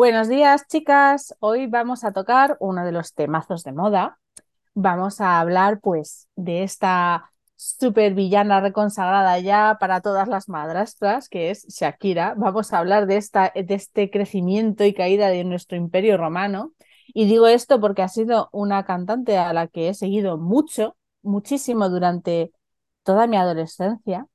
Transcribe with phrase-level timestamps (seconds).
[0.00, 1.36] Buenos días, chicas.
[1.40, 4.18] Hoy vamos a tocar uno de los temazos de moda.
[4.72, 11.50] Vamos a hablar, pues, de esta super villana reconsagrada ya para todas las madrastras, que
[11.50, 12.32] es Shakira.
[12.38, 16.72] Vamos a hablar de, esta, de este crecimiento y caída de nuestro imperio romano.
[17.08, 21.90] Y digo esto porque ha sido una cantante a la que he seguido mucho, muchísimo
[21.90, 22.52] durante
[23.02, 24.26] toda mi adolescencia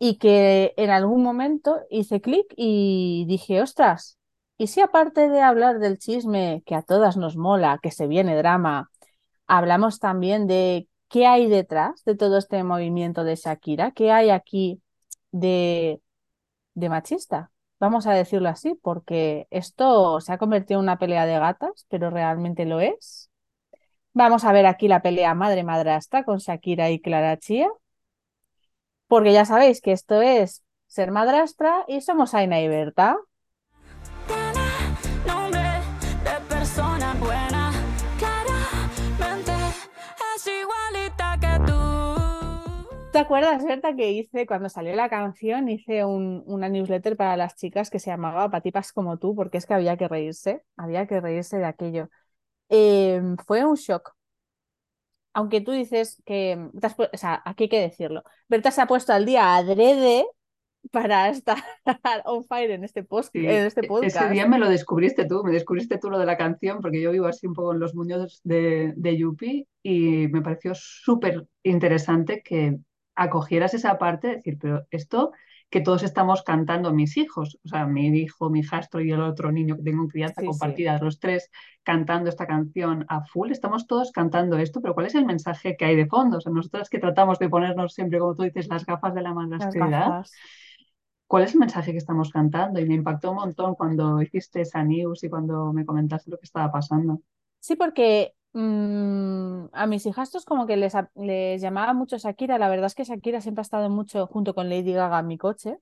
[0.00, 4.18] y que en algún momento hice clic y dije, ostras,
[4.58, 8.36] ¿y si aparte de hablar del chisme que a todas nos mola, que se viene
[8.36, 8.90] drama,
[9.46, 13.92] hablamos también de qué hay detrás de todo este movimiento de Shakira?
[13.92, 14.82] ¿Qué hay aquí
[15.32, 16.00] de,
[16.74, 17.50] de machista?
[17.80, 22.10] Vamos a decirlo así, porque esto se ha convertido en una pelea de gatas, pero
[22.10, 23.30] realmente lo es.
[24.14, 27.68] Vamos a ver aquí la pelea madre-madrastra con Shakira y Clara Chía
[29.06, 33.16] porque ya sabéis que esto es ser madrastra y somos Aina y Berta.
[43.14, 45.68] ¿Te acuerdas, Berta, que hice cuando salió la canción?
[45.68, 49.74] Hice una newsletter para las chicas que se llamaba Patipas como tú, porque es que
[49.74, 52.10] había que reírse, había que reírse de aquello.
[52.68, 54.16] Em, fue un shock,
[55.32, 59.26] aunque tú dices que, o sea, aquí hay que decirlo, Berta se ha puesto al
[59.26, 60.26] día adrede
[60.90, 61.58] para estar
[62.24, 64.16] on fire en este, post, en este podcast.
[64.16, 67.12] Ese día me lo descubriste tú, me descubriste tú lo de la canción, porque yo
[67.12, 72.42] vivo así un poco en los muños de, de Yupi y me pareció súper interesante
[72.42, 72.80] que
[73.14, 75.32] acogieras esa parte, de decir, pero esto
[75.70, 79.50] que todos estamos cantando, mis hijos, o sea, mi hijo, mi hijastro y el otro
[79.50, 81.50] niño que tengo en crianza compartida, los tres
[81.82, 85.84] cantando esta canción a full, estamos todos cantando esto, pero ¿cuál es el mensaje que
[85.84, 86.38] hay de fondo?
[86.38, 89.34] O sea, nosotras que tratamos de ponernos siempre, como tú dices, las gafas de la
[89.34, 90.24] madrastridad,
[91.26, 92.78] ¿cuál es el mensaje que estamos cantando?
[92.78, 96.44] Y me impactó un montón cuando hiciste esa news y cuando me comentaste lo que
[96.44, 97.20] estaba pasando.
[97.58, 102.58] Sí, porque mm, a mis hijastros como que les, les llamaba mucho Shakira.
[102.58, 105.38] La verdad es que Shakira siempre ha estado mucho junto con Lady Gaga en mi
[105.38, 105.78] coche.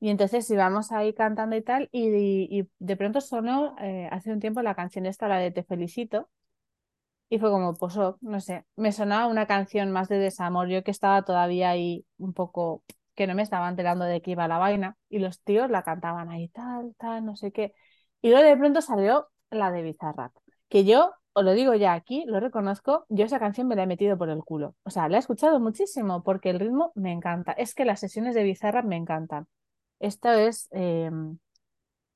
[0.00, 4.62] Y entonces íbamos ahí cantando y tal, y, de pronto sonó eh, hace un tiempo
[4.62, 6.28] la canción esta, la de Te felicito,
[7.28, 10.84] y fue como, pues, oh, no sé, me sonaba una canción más de desamor, yo
[10.84, 14.58] que estaba todavía ahí un poco, que no me estaba enterando de que iba la
[14.58, 17.74] vaina, y los tíos la cantaban ahí tal, tal, no sé qué.
[18.22, 20.32] Y luego de pronto salió la de Bizarrap
[20.68, 23.86] que yo, os lo digo ya aquí, lo reconozco, yo esa canción me la he
[23.86, 24.74] metido por el culo.
[24.84, 27.52] O sea, la he escuchado muchísimo porque el ritmo me encanta.
[27.52, 29.46] Es que las sesiones de Bizarra me encantan.
[30.00, 31.38] Esto es, em,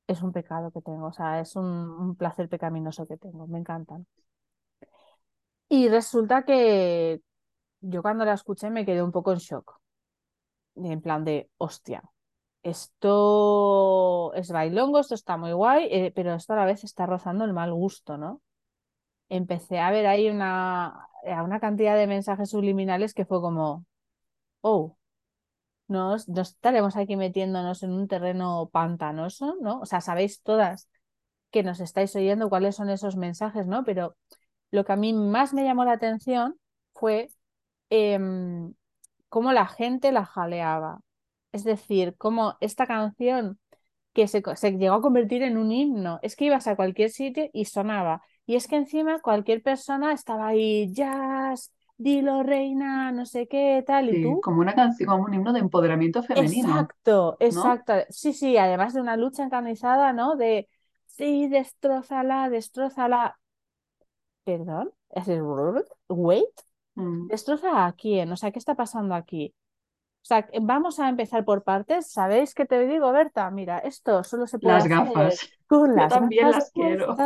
[0.07, 4.07] es un pecado que tengo, o sea, es un, placer pecaminoso que tengo, me encantan.
[5.69, 7.21] Y resulta que
[7.81, 9.81] yo cuando la escuché me quedé un poco en shock.
[10.77, 12.03] En plan de, hostia,
[12.63, 17.45] esto es bailongo, esto está muy guay, eh, pero esto a la vez está rozando
[17.45, 18.41] el mal gusto, ¿no?
[19.31, 23.87] Empecé a ver ahí una, una cantidad de mensajes subliminales que fue como,
[24.61, 24.99] oh,
[25.89, 29.81] nos, estaremos aquí metiéndonos en un terreno pantanoso, ¿no?
[29.81, 30.89] O sea, sabéis todas
[31.51, 33.85] que nos estáis oyendo cuáles son esos mensajes, ¿no?
[33.85, 34.17] Pero
[34.71, 36.57] lo que a mí más me llamó la atención
[36.95, 37.29] fue
[37.91, 38.75] em,
[39.29, 41.01] cómo la gente la jaleaba.
[41.53, 43.59] Es decir, como esta canción
[44.13, 44.43] que se,
[44.79, 48.23] llegó a convertir en un himno, es que ibas a cualquier sitio y sonaba.
[48.51, 54.13] Y es que encima cualquier persona estaba ahí, jazz, dilo reina, no sé qué, tal,
[54.13, 54.41] y tú.
[54.41, 56.71] Como una canción, como un himno de empoderamiento femenino.
[56.71, 57.93] Exacto, exacto.
[58.09, 60.35] Sí, sí, además de una lucha encarnizada, ¿no?
[60.35, 60.69] De
[61.07, 63.39] sí, destrozala, destrozala.
[64.43, 65.43] Perdón, es el
[66.09, 66.49] wait.
[66.97, 67.29] Mm.
[67.29, 68.33] ¿Destroza a quién?
[68.33, 69.55] O sea, ¿qué está pasando aquí?
[70.23, 72.11] O sea, vamos a empezar por partes.
[72.11, 73.49] ¿Sabéis qué te digo, Berta?
[73.53, 75.51] Mira, esto solo se puede las gafas.
[75.69, 77.17] con las Yo también las quiero.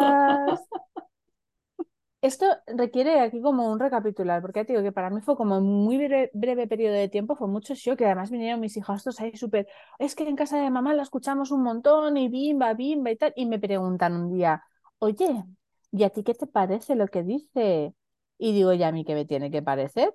[2.24, 5.58] Esto requiere aquí como un recapitular, porque ya te digo que para mí fue como
[5.58, 9.36] un muy breve, periodo de tiempo, fue mucho shock, que además vinieron mis hijos ahí
[9.36, 9.68] súper,
[9.98, 13.34] es que en casa de mamá la escuchamos un montón y bimba, bimba y tal,
[13.36, 14.62] y me preguntan un día,
[15.00, 15.44] oye,
[15.92, 17.94] ¿y a ti qué te parece lo que dice?
[18.38, 20.14] Y digo, ¿y a mí qué me tiene que parecer?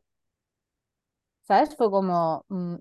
[1.43, 1.75] ¿sabes?
[1.75, 2.75] Fue como, mm,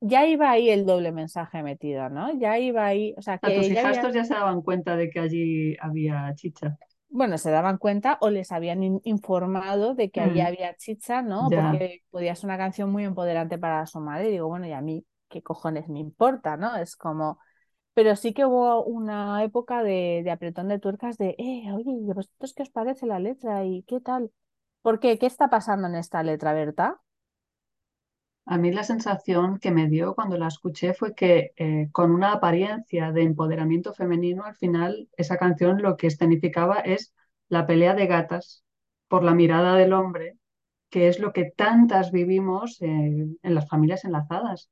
[0.00, 2.38] ya iba ahí el doble mensaje metido, ¿no?
[2.38, 3.54] Ya iba ahí, o sea, que...
[3.56, 6.78] tus hijastros ya se daban cuenta de que allí había chicha.
[7.10, 10.46] Bueno, se daban cuenta o les habían informado de que mm.
[10.46, 11.48] había chicha, ¿no?
[11.48, 14.28] Porque podía ser una canción muy empoderante para su madre.
[14.28, 16.76] Y digo, bueno, y a mí, ¿qué cojones me importa, no?
[16.76, 17.38] Es como...
[17.94, 22.12] Pero sí que hubo una época de, de apretón de tuercas de, eh, oye, ¿y
[22.12, 23.64] vosotros qué os parece la letra?
[23.64, 24.30] ¿Y qué tal?
[24.82, 25.18] ¿Por qué?
[25.18, 27.00] ¿Qué está pasando en esta letra, Berta?
[28.50, 32.32] A mí la sensación que me dio cuando la escuché fue que eh, con una
[32.32, 37.14] apariencia de empoderamiento femenino, al final esa canción lo que escenificaba es
[37.48, 38.64] la pelea de gatas
[39.06, 40.38] por la mirada del hombre,
[40.90, 44.70] que es lo que tantas vivimos en las familias enlazadas.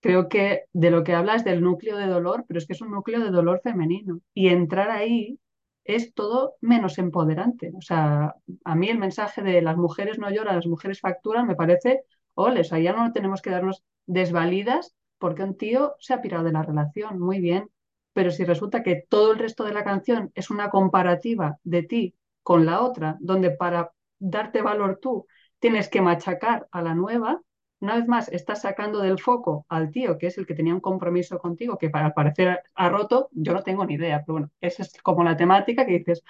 [0.00, 2.82] Creo que de lo que habla es del núcleo de dolor, pero es que es
[2.82, 4.20] un núcleo de dolor femenino.
[4.34, 5.40] Y entrar ahí
[5.84, 7.72] es todo menos empoderante.
[7.76, 8.34] O sea,
[8.64, 12.02] a mí el mensaje de las mujeres no lloran, las mujeres facturan, me parece
[12.36, 16.44] ole, o sea, ya no tenemos que darnos desvalidas porque un tío se ha pirado
[16.44, 17.68] de la relación, muy bien,
[18.12, 22.14] pero si resulta que todo el resto de la canción es una comparativa de ti
[22.42, 25.26] con la otra, donde para darte valor tú
[25.58, 27.40] tienes que machacar a la nueva,
[27.80, 30.80] una vez más estás sacando del foco al tío, que es el que tenía un
[30.80, 34.82] compromiso contigo, que para parecer ha roto, yo no tengo ni idea, pero bueno, esa
[34.82, 36.22] es como la temática que dices,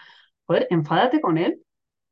[0.46, 1.62] joder, enfádate con él,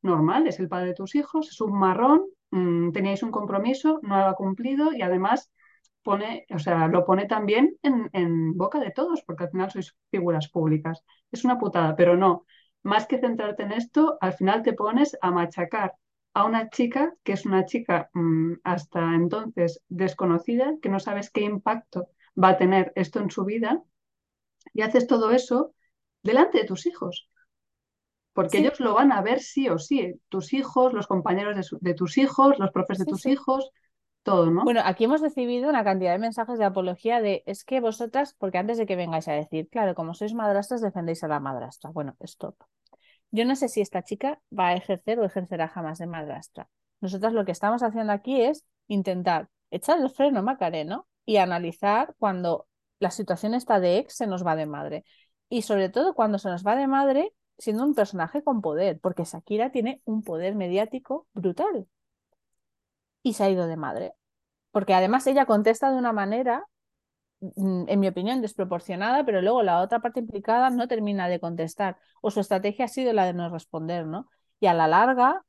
[0.01, 2.21] normal, es el padre de tus hijos, es un marrón,
[2.55, 5.51] mmm, teníais un compromiso, no lo ha cumplido y además
[6.03, 10.47] pone, o sea, lo pone también en, boca de todos, porque al final sois figuras
[10.55, 11.03] públicas.
[11.31, 12.45] Es una putada, pero no.
[12.83, 15.95] Más que centrarte en esto, al final te pones a machacar
[16.33, 21.41] a una chica que es una chica mmm, hasta entonces desconocida, que no sabes qué
[21.41, 22.09] impacto
[22.41, 23.81] va a tener esto en su vida,
[24.73, 25.73] y haces todo eso
[26.23, 27.29] delante de tus hijos
[28.35, 28.65] porque sí.
[28.65, 31.93] ellos lo van a ver sí o sí, tus hijos, los compañeros de, su, de
[31.93, 33.31] tus hijos, los profes de sí, tus sí.
[33.31, 33.71] hijos,
[34.23, 34.65] todo, ¿no?
[34.65, 38.57] Bueno, aquí hemos recibido una cantidad de mensajes de apología de es que vosotras, porque
[38.57, 41.91] antes de que vengáis a decir, claro, como sois madrastras, defendéis a la madrastra.
[41.91, 42.55] Bueno, stop.
[43.31, 46.67] Yo no sé si esta chica va a ejercer o ejercerá jamás de madrastra.
[46.99, 52.67] Nosotras lo que estamos haciendo aquí es intentar echar el freno macareno y analizar cuando
[52.99, 55.05] la situación está de ex se nos va de madre.
[55.47, 59.23] Y sobre todo cuando se nos va de madre, siendo un personaje con poder, porque
[59.23, 61.87] Shakira tiene un poder mediático brutal.
[63.23, 64.13] Y se ha ido de madre.
[64.71, 66.65] Porque además ella contesta de una manera,
[67.41, 71.97] en mi opinión, desproporcionada, pero luego la otra parte implicada no termina de contestar.
[72.21, 74.29] O su estrategia ha sido la de no responder, ¿no?
[74.59, 75.43] Y a la larga,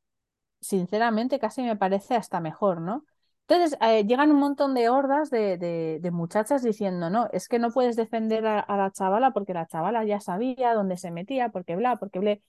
[0.60, 3.04] sinceramente, casi me parece hasta mejor, ¿no?
[3.48, 7.70] Entonces eh, llegan un montón de hordas de, de, muchachas diciendo, no, es que no
[7.70, 11.96] puedes defender a, la chavala porque la chavala ya sabía dónde se metía, porque bla,
[11.96, 12.42] porque ble.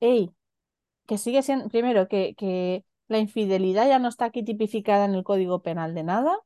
[0.00, 0.30] Ey,
[1.06, 5.24] que sigue siendo, primero, que, que la infidelidad ya no está aquí tipificada en el
[5.24, 6.36] Código Penal de nada,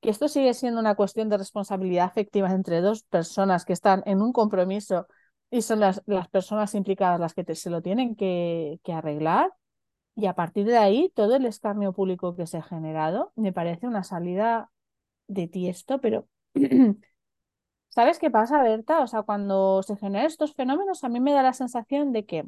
[0.00, 4.22] que esto sigue siendo una cuestión de responsabilidad afectiva entre dos personas que están en
[4.22, 5.06] un compromiso
[5.50, 9.50] y son las, las personas implicadas las que te, se lo tienen que, que arreglar.
[10.18, 13.86] Y a partir de ahí, todo el escarnio público que se ha generado me parece
[13.86, 14.68] una salida
[15.28, 16.28] de tiesto, pero
[17.88, 19.00] ¿sabes qué pasa, Berta?
[19.02, 22.44] O sea, cuando se generan estos fenómenos, a mí me da la sensación de que,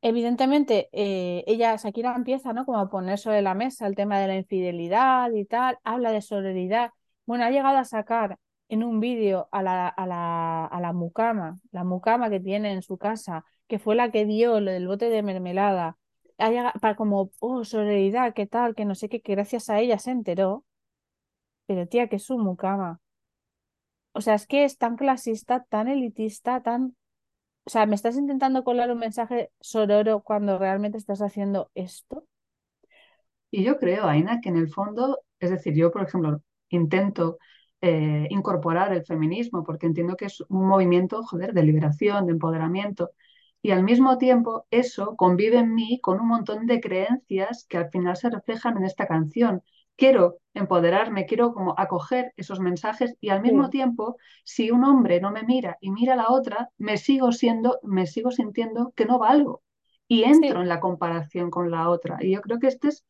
[0.00, 2.66] evidentemente, eh, ella, Shakira, empieza, ¿no?
[2.66, 6.22] Como a poner sobre la mesa el tema de la infidelidad y tal, habla de
[6.22, 6.90] sororidad.
[7.26, 11.60] Bueno, ha llegado a sacar en un vídeo a la, a, la, a la mucama,
[11.70, 15.22] la mucama que tiene en su casa, que fue la que dio el bote de
[15.22, 15.96] mermelada
[16.38, 19.98] haya, para como, oh, solidaridad, qué tal, que no sé qué, que gracias a ella
[19.98, 20.64] se enteró.
[21.66, 23.00] Pero tía, que es su mucama.
[24.12, 26.96] O sea, es que es tan clasista, tan elitista, tan...
[27.64, 32.26] O sea, ¿me estás intentando colar un mensaje sororo cuando realmente estás haciendo esto?
[33.50, 37.38] Y yo creo, Aina, que en el fondo, es decir, yo, por ejemplo, intento
[37.80, 43.10] eh, incorporar el feminismo porque entiendo que es un movimiento, joder, de liberación, de empoderamiento,
[43.62, 47.90] y al mismo tiempo eso convive en mí con un montón de creencias que al
[47.90, 49.62] final se reflejan en esta canción.
[49.96, 53.70] Quiero empoderarme, quiero como acoger esos mensajes y al mismo sí.
[53.70, 57.78] tiempo, si un hombre no me mira y mira a la otra, me sigo siendo,
[57.82, 59.62] me sigo sintiendo que no valgo
[60.08, 60.62] y entro sí.
[60.62, 62.18] en la comparación con la otra.
[62.20, 63.04] Y yo creo que este es,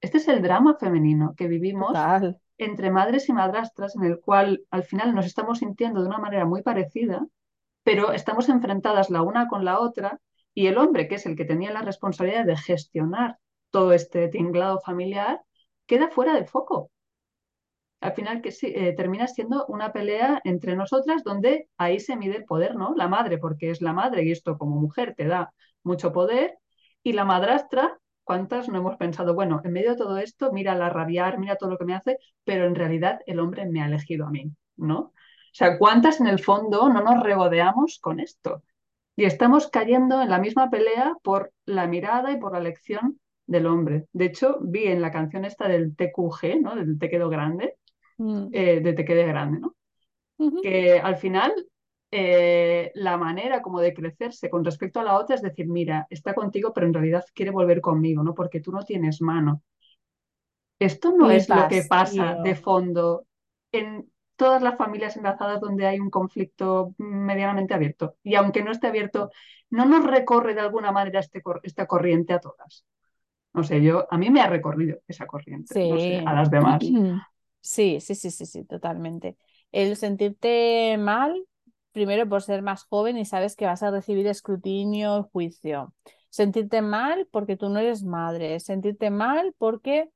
[0.00, 2.40] este es el drama femenino que vivimos Total.
[2.58, 6.44] entre madres y madrastras, en el cual al final nos estamos sintiendo de una manera
[6.44, 7.26] muy parecida
[7.82, 10.20] pero estamos enfrentadas la una con la otra
[10.54, 13.38] y el hombre, que es el que tenía la responsabilidad de gestionar
[13.70, 15.40] todo este tinglado familiar,
[15.86, 16.90] queda fuera de foco.
[18.00, 22.36] Al final que sí, eh, termina siendo una pelea entre nosotras donde ahí se mide
[22.36, 22.94] el poder, ¿no?
[22.96, 26.58] La madre, porque es la madre y esto como mujer te da mucho poder,
[27.02, 30.90] y la madrastra, ¿cuántas no hemos pensado, bueno, en medio de todo esto, mira la
[30.90, 34.26] rabiar, mira todo lo que me hace, pero en realidad el hombre me ha elegido
[34.26, 35.12] a mí, ¿no?
[35.58, 38.62] O sea, ¿cuántas en el fondo no nos regodeamos con esto?
[39.16, 43.66] Y estamos cayendo en la misma pelea por la mirada y por la elección del
[43.66, 44.06] hombre.
[44.12, 46.76] De hecho, vi en la canción esta del TQG, ¿no?
[46.76, 47.74] Del Te quedo grande,
[48.18, 48.50] mm.
[48.52, 49.74] eh, de Te quede grande, ¿no?
[50.36, 50.62] Uh -huh.
[50.62, 51.52] Que al final
[52.12, 56.34] eh, la manera como de crecerse con respecto a la otra es decir, mira, está
[56.34, 58.32] contigo, pero en realidad quiere volver conmigo, ¿no?
[58.32, 59.60] Porque tú no tienes mano.
[60.78, 63.24] Esto no es lo que pasa de fondo
[63.72, 64.08] en
[64.38, 68.16] todas las familias enlazadas donde hay un conflicto medianamente abierto.
[68.24, 69.30] Y aunque no esté abierto,
[69.70, 72.86] no nos recorre de alguna manera este, esta corriente a todas.
[73.54, 76.34] No sé, yo, a mí me ha recorrido esa corriente, no sé, a Sí.
[76.34, 76.96] las demás.
[77.60, 79.36] Sí, sí, sí, sí, sí, totalmente.
[79.72, 81.44] El sentirte mal,
[81.92, 85.92] primero por ser más joven y sabes que vas a recibir escrutinio, juicio.
[86.30, 88.58] Sentirte mal porque tú no eres madre.
[88.60, 90.08] Sentirte mal porque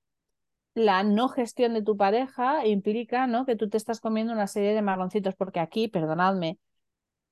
[0.74, 3.46] la no gestión de tu pareja implica, ¿no?
[3.46, 6.58] que tú te estás comiendo una serie de marroncitos, porque aquí, perdonadme,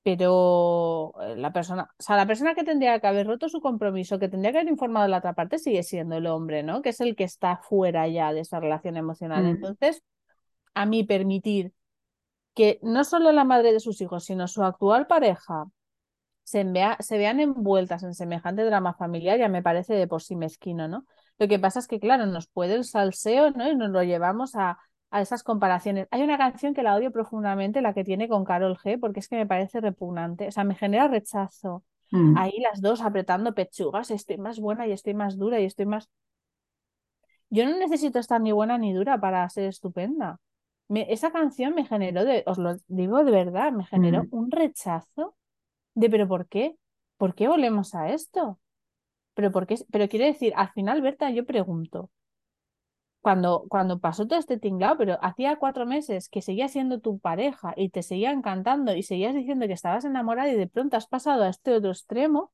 [0.03, 4.19] pero eh, la persona, o sea, la persona que tendría que haber roto su compromiso,
[4.19, 6.81] que tendría que haber informado a la otra parte, sigue siendo el hombre, ¿no?
[6.81, 9.43] Que es el que está fuera ya de esa relación emocional.
[9.43, 9.47] Mm.
[9.47, 10.03] Entonces,
[10.73, 11.73] a mí permitir
[12.53, 15.65] que no solo la madre de sus hijos, sino su actual pareja
[16.43, 20.35] se, vea, se vean envueltas en semejante drama familiar, ya me parece de por sí
[20.35, 21.05] mezquino, ¿no?
[21.41, 23.67] Lo que pasa es que, claro, nos puede el salseo, ¿no?
[23.69, 24.77] Y nos lo llevamos a,
[25.09, 26.07] a esas comparaciones.
[26.11, 29.27] Hay una canción que la odio profundamente, la que tiene con Carol G, porque es
[29.27, 31.83] que me parece repugnante, o sea, me genera rechazo.
[32.11, 32.37] Mm.
[32.37, 36.09] Ahí las dos apretando pechugas, estoy más buena y estoy más dura y estoy más...
[37.49, 40.39] Yo no necesito estar ni buena ni dura para ser estupenda.
[40.87, 44.27] Me, esa canción me generó, de, os lo digo de verdad, me generó Mm.
[44.31, 45.35] un rechazo
[45.95, 46.77] de, pero ¿por qué?
[47.17, 48.59] ¿Por qué volvemos a esto?
[49.35, 49.75] Pero, ¿por qué?
[49.91, 52.09] pero quiere decir, al final, Berta, yo pregunto,
[53.21, 57.73] cuando, cuando pasó todo este tinglado, pero hacía cuatro meses que seguía siendo tu pareja
[57.77, 61.43] y te seguía encantando y seguías diciendo que estabas enamorada y de pronto has pasado
[61.43, 62.51] a este otro extremo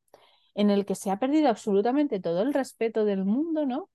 [0.55, 3.89] en el que se ha perdido absolutamente todo el respeto del mundo, ¿no?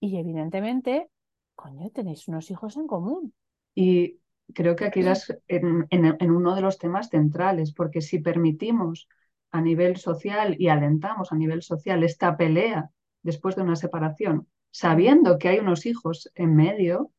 [0.00, 1.10] Y evidentemente,
[1.56, 3.34] coño, tenéis unos hijos en común.
[3.74, 4.18] Y
[4.54, 9.08] creo que aquí das en, en- en uno de los temas centrales, porque si permitimos
[9.56, 12.90] a nivel social y alentamos a nivel social esta pelea
[13.22, 17.10] después de una separación, sabiendo que hay unos hijos en medio,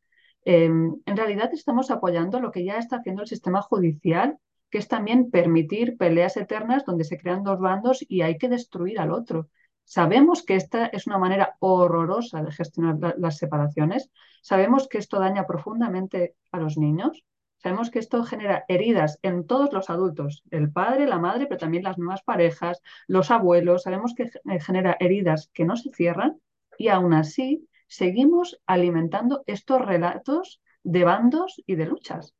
[0.45, 4.37] eh, en realidad estamos apoyando lo que ya está haciendo el sistema judicial,
[4.69, 8.99] que es también permitir peleas eternas donde se crean dos bandos y hay que destruir
[8.99, 9.49] al otro.
[9.83, 14.09] Sabemos que esta es una manera horrorosa de gestionar la- las separaciones
[14.41, 17.23] Sabemos que esto daña profundamente a los niños.
[17.57, 21.83] Sabemos que esto genera heridas en todos los adultos, el padre, la madre, pero también
[21.83, 23.83] las nuevas parejas, los abuelos.
[23.83, 26.39] Sabemos que eh, genera heridas que no se cierran
[26.77, 32.35] y aún así seguimos alimentando estos relatos de bandos y de luchas.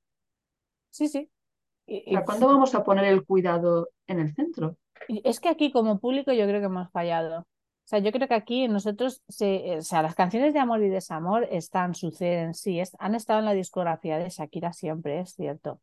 [0.89, 1.29] Sí, sí.
[2.05, 4.77] O Y, sea, ¿cuándo vamos a poner el cuidado en el centro?
[5.07, 7.45] es que aquí como público yo creo que hemos fallado.
[7.87, 10.83] O sea, yo creo que aquí nosotros, se, eh, o sea, las canciones de amor
[10.83, 15.35] y desamor están, suceden, sí, es, han estado en la discografía de Shakira siempre, es
[15.35, 15.79] cierto.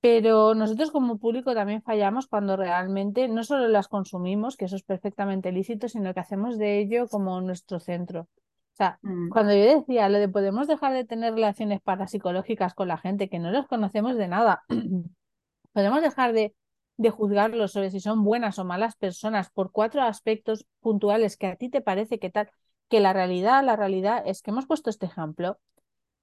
[0.00, 4.82] Pero nosotros como público también fallamos cuando realmente no solo las consumimos, que eso es
[4.82, 8.22] perfectamente lícito, sino que hacemos de ello como nuestro centro.
[8.22, 12.88] O sea, Mm, cuando yo decía lo de podemos dejar de tener relaciones parapsicológicas con
[12.88, 14.64] la gente que no los conocemos de nada,
[15.72, 16.52] podemos dejar de,
[16.96, 21.56] de juzgarlos sobre si son buenas o malas personas por cuatro aspectos puntuales que a
[21.56, 22.50] ti te parece que tal,
[22.88, 25.58] que la realidad, la realidad es que hemos puesto este ejemplo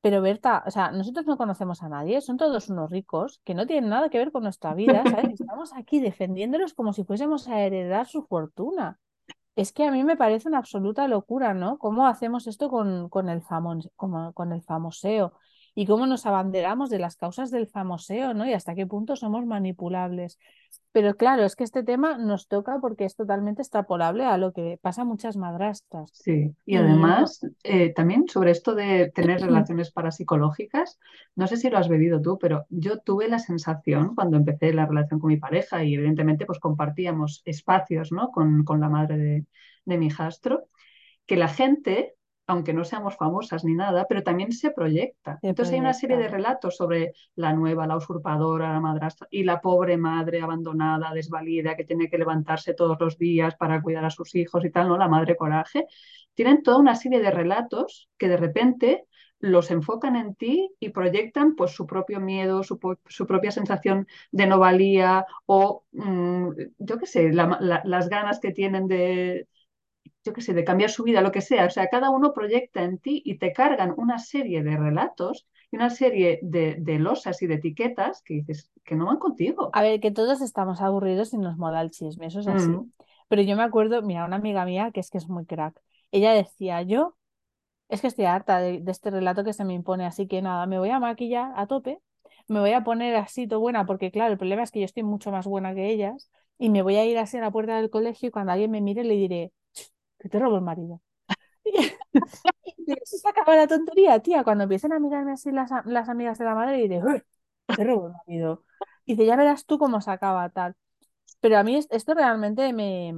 [0.02, 3.68] pero Berta, o sea, nosotros no conocemos a nadie, son todos unos ricos que no
[3.68, 5.30] tienen nada que ver con nuestra vida, ¿sabes?
[5.32, 9.00] Estamos aquí defendiéndolos como si fuésemos a heredar su fortuna.
[9.56, 11.78] Es que a mí me parece una absoluta locura, ¿no?
[11.80, 13.42] ¿Cómo hacemos esto con, con el
[13.98, 15.34] como- con el famoseo?
[15.74, 18.46] Y cómo nos abanderamos de las causas del famoseo, ¿no?
[18.46, 20.38] Y hasta qué punto somos manipulables.
[20.92, 24.78] Pero claro, es que este tema nos toca porque es totalmente extrapolable a lo que
[24.82, 26.12] pasa a muchas madrastras.
[26.14, 31.00] Sí, y además eh, también sobre esto de tener relaciones parapsicológicas,
[31.36, 34.86] no sé si lo has vivido tú, pero yo tuve la sensación cuando empecé la
[34.86, 38.30] relación con mi pareja y evidentemente pues compartíamos espacios, ¿no?
[38.32, 39.46] con, con la madre de,
[39.86, 40.68] de mi hijastro,
[41.26, 42.16] que la gente,
[42.48, 45.40] aunque no seamos famosas ni nada, pero también se proyecta.
[45.42, 49.44] se Entonces hay una serie de relatos sobre la nueva, la usurpadora, la madrastra y
[49.44, 54.10] la pobre madre abandonada, desvalida, que tiene que levantarse todos los días para cuidar a
[54.10, 54.98] sus hijos y tal, ¿no?
[54.98, 55.86] La madre coraje.
[56.34, 59.06] Tienen toda una serie de relatos que de repente
[59.40, 64.46] los enfocan en ti y proyectan pues su propio miedo, su, su propia sensación de
[64.46, 69.48] no valía o mmm, yo qué sé, la, la, las ganas que tienen de,
[70.24, 71.66] yo qué sé, de cambiar su vida, lo que sea.
[71.66, 75.78] O sea, cada uno proyecta en ti y te cargan una serie de relatos y
[75.78, 79.70] una serie de, de losas y de etiquetas que dices que no van contigo.
[79.74, 82.70] A ver, que todos estamos aburridos y nos mola el chisme, eso es así.
[82.70, 82.92] Mm.
[83.28, 85.80] Pero yo me acuerdo, mira, una amiga mía que es que es muy crack.
[86.12, 87.16] Ella decía, yo
[87.90, 90.66] es que estoy harta de, de este relato que se me impone, así que nada,
[90.66, 92.00] me voy a maquillar a tope,
[92.48, 95.04] me voy a poner así todo buena, porque claro, el problema es que yo estoy
[95.04, 97.90] mucho más buena que ellas, y me voy a ir así a la puerta del
[97.90, 99.52] colegio y cuando alguien me mire le diré,
[100.22, 101.02] que te robo el marido.
[103.06, 106.56] se acaba la tontería, tía, cuando empiecen a mirarme así las, las amigas de la
[106.56, 107.24] madre y de,
[107.76, 108.64] te robo el marido.
[109.06, 110.76] Y dice, ya verás tú cómo se acaba tal.
[111.40, 113.14] Pero a mí esto realmente me,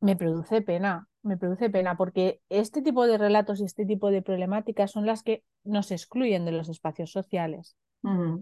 [0.00, 4.22] me produce pena, me produce pena, porque este tipo de relatos y este tipo de
[4.22, 7.76] problemáticas son las que nos excluyen de los espacios sociales.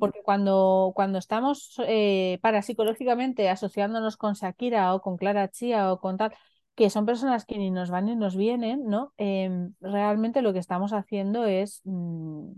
[0.01, 6.17] Porque cuando, cuando estamos eh, parapsicológicamente asociándonos con Shakira o con Clara Chía o con
[6.17, 6.35] tal,
[6.75, 9.13] que son personas que ni nos van ni nos vienen, ¿no?
[9.19, 12.53] Em, realmente lo que estamos haciendo es mm,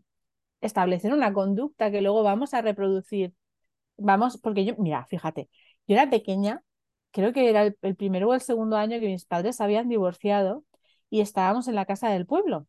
[0.60, 3.34] establecer una conducta que luego vamos a reproducir.
[3.96, 5.48] Vamos, porque yo, mira, fíjate,
[5.86, 6.62] yo era pequeña,
[7.12, 10.64] creo que era el, el primero o el segundo año que mis padres habían divorciado
[11.10, 12.66] y estábamos en la casa del pueblo.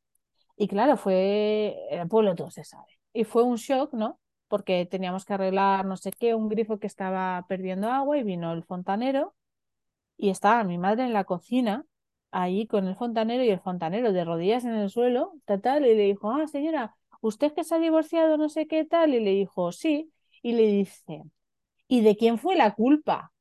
[0.58, 2.88] Y claro, fue, el pueblo todo se sabe.
[3.14, 4.20] Y fue un shock, ¿no?
[4.48, 8.54] Porque teníamos que arreglar no sé qué, un grifo que estaba perdiendo agua y vino
[8.54, 9.36] el fontanero
[10.17, 11.86] y estaba mi madre en la cocina,
[12.31, 16.03] ahí con el fontanero y el fontanero de rodillas en el suelo, tal, y le
[16.03, 19.13] dijo, ah, señora, ¿usted que se ha divorciado no sé qué tal?
[19.13, 21.24] Y le dijo, sí, y le dice,
[21.88, 23.31] ¿y de quién fue la culpa?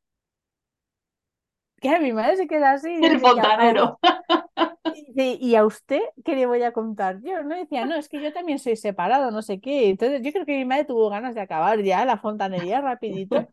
[1.80, 2.92] Que mi madre se queda así.
[3.02, 3.98] El fontanero.
[5.16, 7.42] Y, y, a usted qué le voy a contar yo?
[7.42, 9.90] No decía, no, es que yo también soy separado, no sé qué.
[9.90, 13.48] Entonces yo creo que mi madre tuvo ganas de acabar ya la fontanería rapidito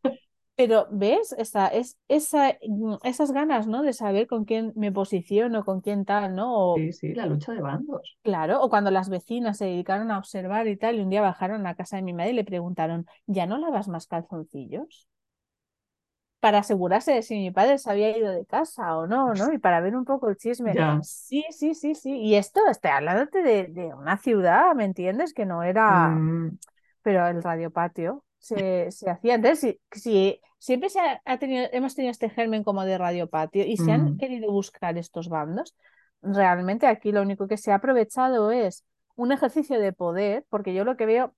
[0.61, 1.33] pero, ¿ves?
[1.39, 3.81] Esa, es, esa, mm, esas ganas, ¿no?
[3.81, 6.75] De saber con quién me posiciono, con quién tal, ¿no?
[6.77, 8.15] sí, sí, la lucha de bandos.
[8.21, 11.65] Claro, o cuando las vecinas se dedicaron a observar y tal, y un día bajaron
[11.65, 15.07] a casa de mi madre y le preguntaron, ¿ya no lavas más calzoncillos?
[16.39, 19.53] Para asegurarse de si mi padre se había ido de casa o no, ¿no?
[19.53, 20.73] Y para ver un poco el chisme.
[21.01, 22.19] Sí, sí, sí, sí.
[22.19, 25.33] Y esto, está hablándote de, de una ciudad, ¿me entiendes?
[25.33, 26.09] Que no era...
[26.09, 26.59] Mm.
[27.03, 29.35] Pero el radiopatio se, se hacía.
[29.35, 33.91] Entonces, si, siempre se ha, tenido, hemos tenido este germen como de radiopatio y se
[33.91, 35.75] han querido buscar estos bandos,
[36.21, 40.85] realmente aquí lo único que se ha aprovechado es un ejercicio de poder, porque yo
[40.85, 41.33] lo que veo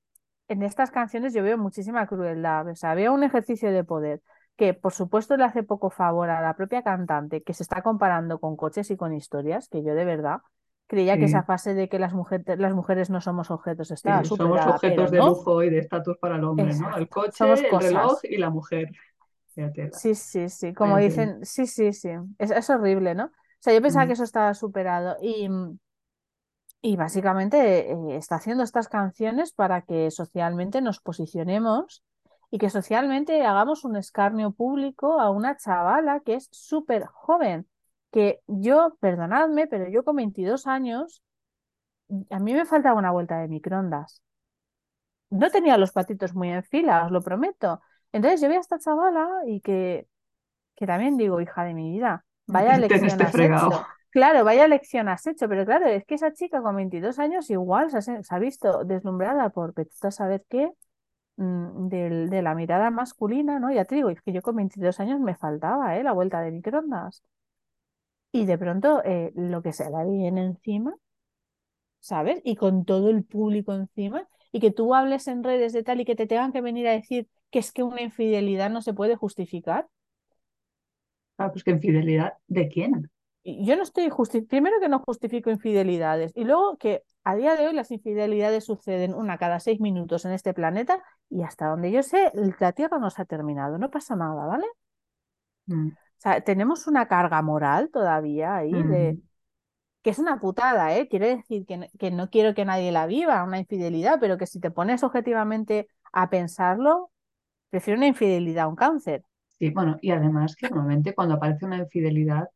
[0.50, 4.22] en estas canciones, yo veo muchísima crueldad, o sea, veo un ejercicio de poder
[4.58, 8.40] que por supuesto le hace poco favor a la propia cantante, que se está comparando
[8.40, 10.42] con coches y con historias, que yo de verdad
[10.86, 14.36] creía que esa fase de que las, mujeres las mujeres no somos objetos está sí,
[14.36, 16.98] Somos objetos de lujo y de estatus para el hombre, ¿no?
[16.98, 18.90] El coche, el reloj y la mujer.
[19.94, 23.26] Sí, sí, sí, como dicen, sí, sí, sí, es, es, horrible, ¿no?
[23.26, 25.48] O sea, yo pensaba que eso estaba superado y,
[26.82, 32.04] y básicamente eh, está haciendo estas canciones para que socialmente nos posicionemos
[32.52, 37.68] y que socialmente hagamos un escarnio público a una chavala que es súper joven
[38.12, 41.24] que yo, perdonadme, pero yo con 22 años,
[42.30, 44.22] a mí me faltaba una vuelta de microondas.
[45.32, 47.82] No tenía los patitos muy en fila, os lo prometo.
[48.14, 50.08] Entonces yo vi a esta chavala y que,
[50.76, 53.86] que también digo, hija de mi vida, vaya lección has hecho.
[54.12, 57.90] Claro, vaya lección has hecho, pero claro, es que esa chica con 22 años igual
[57.90, 59.74] se ha, visto deslumbrada por
[60.04, 60.72] a saber qué,
[61.38, 63.72] mm, de, de, la mirada masculina, ¿no?
[63.72, 66.04] Ya te digo, es que yo con 22 años me faltaba, ¿eh?
[66.04, 67.24] La vuelta de microondas
[68.34, 70.96] y de pronto eh, lo que se la viene encima,
[72.00, 72.42] ¿sabes?
[72.44, 76.06] Y con todo el público encima, y que tú hables en redes de tal y
[76.06, 79.16] que te tengan que venir a decir que es que una infidelidad no se puede
[79.16, 79.88] justificar.
[81.38, 83.10] Ah, pues que infidelidad, ¿de quién?
[83.46, 87.68] Yo no estoy justificando, primero que no justifico infidelidades y luego que a día de
[87.68, 92.04] hoy las infidelidades suceden una cada seis minutos en este planeta y hasta donde yo
[92.04, 94.66] sé la Tierra no se ha terminado, no pasa nada, ¿vale?
[95.68, 95.92] Mm
[96.24, 99.20] sea, tenemos una carga moral todavía ahí de
[100.02, 101.08] que es una putada, ¿eh?
[101.08, 104.60] Quiere decir que, que, no quiero que nadie la viva, una infidelidad, pero que si
[104.60, 107.12] te pones objetivamente a pensarlo,
[107.74, 109.24] prefiero una infidelidad a un cáncer.
[109.48, 112.48] Sí, bueno, y además que normalmente cuando aparece una infidelidad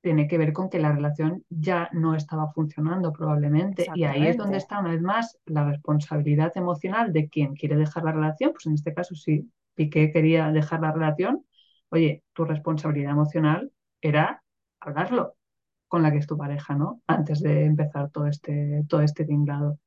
[0.00, 3.86] tiene que ver con que la relación ya no estaba funcionando probablemente.
[3.94, 8.02] Y ahí es donde está una vez más la responsabilidad emocional de quien quiere dejar
[8.02, 8.50] la relación.
[8.50, 11.46] Pues en este caso sí, Piqué quería dejar la relación,
[11.90, 13.70] oye, tu responsabilidad emocional
[14.00, 14.42] era
[14.80, 15.36] hablarlo
[15.86, 17.02] con la que es tu pareja, ¿no?
[17.06, 19.78] Antes de empezar todo este, todo este tinglado.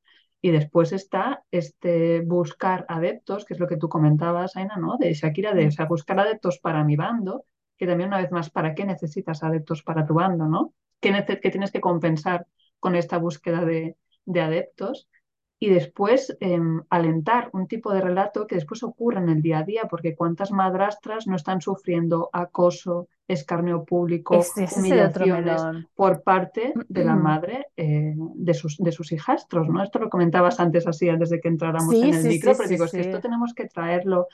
[0.48, 4.96] Y después está este buscar adeptos, que es lo que tú comentabas, Aina, ¿no?
[4.96, 7.44] De Shakira, de o buscar adeptos para mi bando,
[7.78, 10.74] que también una vez más, ¿para qué necesitas adeptos para tu bando, ¿no?
[11.02, 11.12] ¿Qué,
[11.52, 12.48] tienes que compensar
[12.80, 15.10] con esta búsqueda de, de adeptos?
[15.60, 19.64] Y después em, alentar un tipo de relato que después ocurre en el día a
[19.64, 27.16] día, porque cuántas madrastras no están sufriendo acoso, escarnio público, humillaciones por parte de la
[27.16, 29.82] madre eh, de, sus, de sus hijastros, ¿no?
[29.84, 32.94] Esto lo comentabas antes así, antes de que entráramos en el micro, pero digo, es
[32.94, 34.28] que esto tenemos que traerlo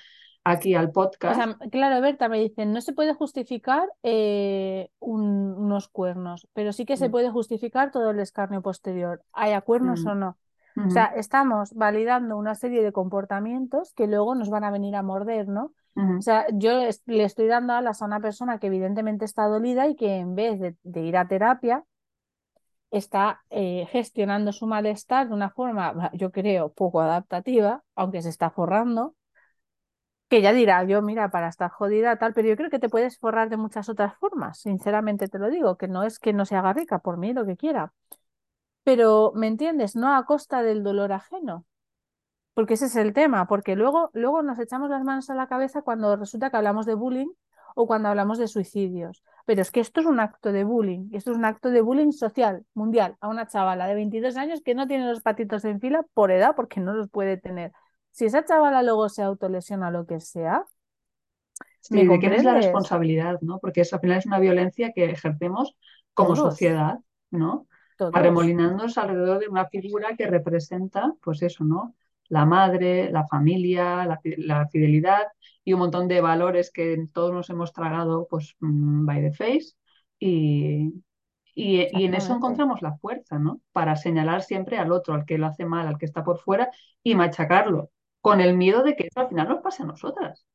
[0.43, 0.91] aquí al
[1.25, 1.33] O podcast.
[1.33, 6.85] sea, claro, Berta me dicen, no se puede justificar eh, un- unos cuernos, pero sí
[6.85, 10.37] que se Mm, puede justificar todo el escarnio posterior, haya cuernos mm, o no.
[10.85, 15.03] O sea, estamos validando una serie de comportamientos que luego nos van a venir a
[15.03, 15.65] morder, ¿no?
[15.65, 19.87] O sea, yo es- le estoy dando alas a una persona que evidentemente está dolida
[19.87, 21.83] y que en vez de, de ir a terapia,
[22.91, 28.51] está eh, gestionando su malestar de una forma, yo creo, poco adaptativa, aunque se está
[28.51, 29.15] forrando
[30.29, 33.17] que ya dirá yo, mira, para estar jodida tal, pero yo creo que te puedes
[33.19, 36.55] forrar de muchas otras formas, sinceramente te lo digo, que no es que no se
[36.55, 37.93] haga rica por mí, lo que quiera,
[38.83, 39.95] pero ¿me entiendes?
[39.95, 41.65] No a costa del dolor ajeno,
[42.53, 45.81] porque ese es el tema, porque luego, luego nos echamos las manos a la cabeza
[45.81, 47.29] cuando resulta que hablamos de bullying
[47.75, 51.31] o cuando hablamos de suicidios, pero es que esto es un acto de bullying, esto
[51.31, 54.87] es un acto de bullying social, mundial, a una chavala de 22 años que no
[54.87, 57.71] tiene los patitos en fila por edad, porque no los puede tener.
[58.11, 60.65] Si esa chavala luego se autolesiona lo que sea,
[61.89, 63.59] ¿Me Sí, ¿de quién es la responsabilidad, no?
[63.59, 65.75] Porque eso al final es una violencia que ejercemos
[66.13, 67.67] como Todos, sociedad, ¿no?
[67.95, 68.53] Todos.
[68.57, 71.95] Arremolinándonos alrededor de una figura que representa, pues eso, ¿no?
[72.29, 75.23] La madre, la familia, la, fi- la fidelidad
[75.63, 79.73] y un montón de valores que todos nos hemos tragado, pues, mm, by the face.
[80.19, 81.03] Y,
[81.55, 83.61] y, y en eso encontramos la fuerza, ¿no?
[83.71, 86.69] Para señalar siempre al otro, al que lo hace mal, al que está por fuera
[87.03, 90.45] y machacarlo, con el miedo de que eso al final nos pase a nosotras.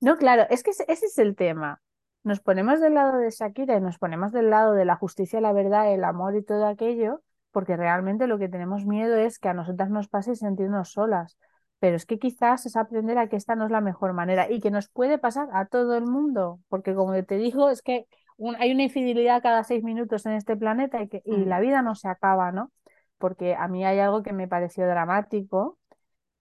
[0.00, 1.82] No, claro, es que ese, ese es el tema.
[2.22, 5.52] Nos ponemos del lado de Shakira y nos ponemos del lado de la justicia, la
[5.52, 9.54] verdad, el amor y todo aquello, porque realmente lo que tenemos miedo es que a
[9.54, 11.38] nosotras nos pase y sentirnos solas.
[11.78, 14.60] Pero es que quizás es aprender a que esta no es la mejor manera y
[14.60, 18.06] que nos puede pasar a todo el mundo, porque como te digo, es que
[18.36, 21.58] un- hay una infidelidad cada seis minutos en este planeta y, que, y Mm, la
[21.60, 22.70] vida no se acaba, ¿no?
[23.18, 25.78] Porque a mí hay algo que me pareció dramático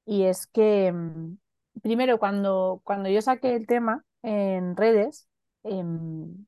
[0.05, 1.37] Y es que, mm,
[1.83, 5.28] primero, cuando, cuando yo saqué el tema en redes,
[5.63, 6.45] em,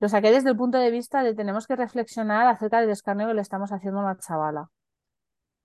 [0.00, 3.34] lo saqué desde el punto de vista de tenemos que reflexionar acerca del escarnio que
[3.34, 4.70] le estamos haciendo a una chavala,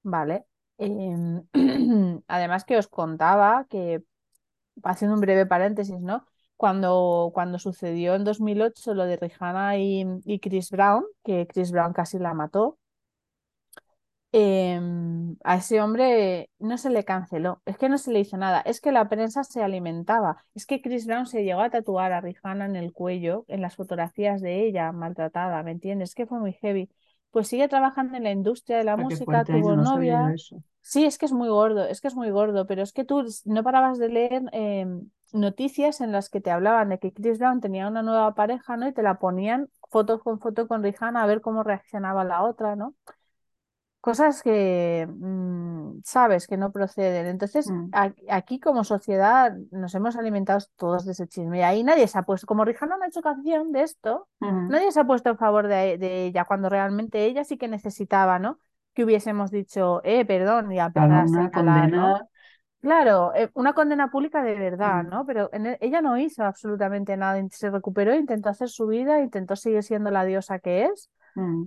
[0.04, 0.46] ¿vale?
[0.78, 1.44] Em,
[2.28, 4.04] además que os contaba que,
[4.84, 6.26] haciendo un breve paréntesis, ¿no?
[6.58, 11.94] Cuando, cuando sucedió en 2008 lo de Rihanna y, y Chris Brown, que Chris Brown
[11.94, 12.78] casi la mató,
[14.32, 18.62] em, a ese hombre no se le canceló, es que no se le hizo nada,
[18.62, 22.22] es que la prensa se alimentaba, es que Chris Brown se llegó a tatuar a
[22.22, 26.10] Rihanna en el cuello, en las fotografías de ella maltratada, ¿me entiendes?
[26.10, 26.90] Es que fue muy heavy.
[27.32, 30.34] Pues sigue trabajando en la industria de la música, tuvo no novia.
[30.82, 33.24] Sí, es que es muy gordo, es que es muy gordo, pero es que tú
[33.46, 37.62] no parabas de leer em, noticias en las que te hablaban de que Chris Brown
[37.62, 38.88] tenía una nueva pareja, ¿no?
[38.88, 42.76] Y te la ponían foto con foto con Rihanna a ver cómo reaccionaba la otra,
[42.76, 42.96] ¿no?
[44.02, 47.28] Cosas que mm, sabes que no proceden.
[47.28, 51.84] Entonces, Mm, a- aquí como sociedad nos hemos alimentado todos de ese chisme y ahí
[51.84, 54.28] nadie se ha puesto, como Rihanna no ha hecho canción de esto,
[54.68, 58.40] nadie se ha puesto en favor de, de ella cuando realmente ella sí que necesitaba,
[58.40, 58.60] ¿no?
[58.94, 61.52] Que hubiésemos dicho, eh, perdón, y a ¿no?
[61.52, 62.22] condena.
[62.82, 65.26] Claro, eh, una condena pública de verdad, mm, ¿no?
[65.26, 69.56] Pero en e- ella no hizo absolutamente nada, se recuperó, intentó hacer su vida, intentó
[69.58, 71.10] seguir siendo la diosa que es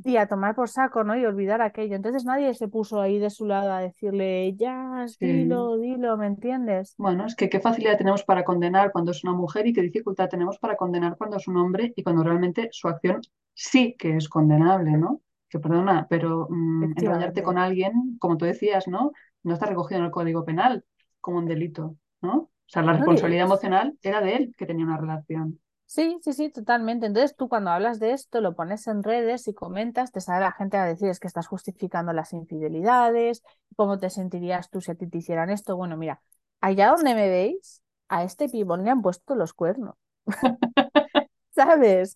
[0.04, 1.16] y a tomar por saco, ¿no?
[1.16, 1.96] Y olvidar aquello.
[1.96, 5.26] Entonces nadie se puso ahí de su lado a decirle, ya, sí.
[5.26, 6.94] dilo, dilo, ¿me entiendes?
[6.98, 10.28] Bueno, es que qué facilidad tenemos para condenar cuando es una mujer y qué dificultad
[10.28, 13.20] tenemos para condenar cuando es un hombre y cuando realmente su acción
[13.54, 15.20] sí que es condenable, ¿no?
[15.48, 19.12] Que perdona, pero mm, enrollarte con alguien, como tú decías, ¿no?
[19.42, 20.84] No está recogido en el Código Penal
[21.20, 22.34] como un delito, ¿no?
[22.36, 25.60] O sea, la responsabilidad emocional era de él que tenía una relación.
[25.92, 27.04] Sí, sí, sí, totalmente.
[27.04, 30.52] Entonces tú cuando hablas de esto, lo pones en redes y comentas, te sale la
[30.52, 33.42] gente a decir es que estás justificando las infidelidades,
[33.76, 35.76] ¿cómo te sentirías tú si a ti te hicieran esto?
[35.76, 36.22] Bueno, mira,
[36.62, 39.94] allá donde me veis, a este pibón le han puesto los cuernos,
[41.54, 42.14] ¿sabes?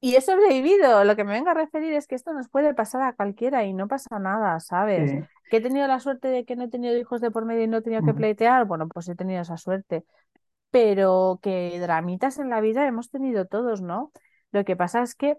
[0.00, 1.02] Y he sobrevivido.
[1.02, 3.72] Lo que me vengo a referir es que esto nos puede pasar a cualquiera y
[3.72, 5.10] no pasa nada, ¿sabes?
[5.10, 5.18] Sí.
[5.50, 7.66] Que he tenido la suerte de que no he tenido hijos de por medio y
[7.66, 8.66] no he tenido que pleitear.
[8.66, 10.04] Bueno, pues he tenido esa suerte.
[10.70, 14.12] Pero que dramitas en la vida hemos tenido todos, ¿no?
[14.52, 15.36] Lo que pasa es que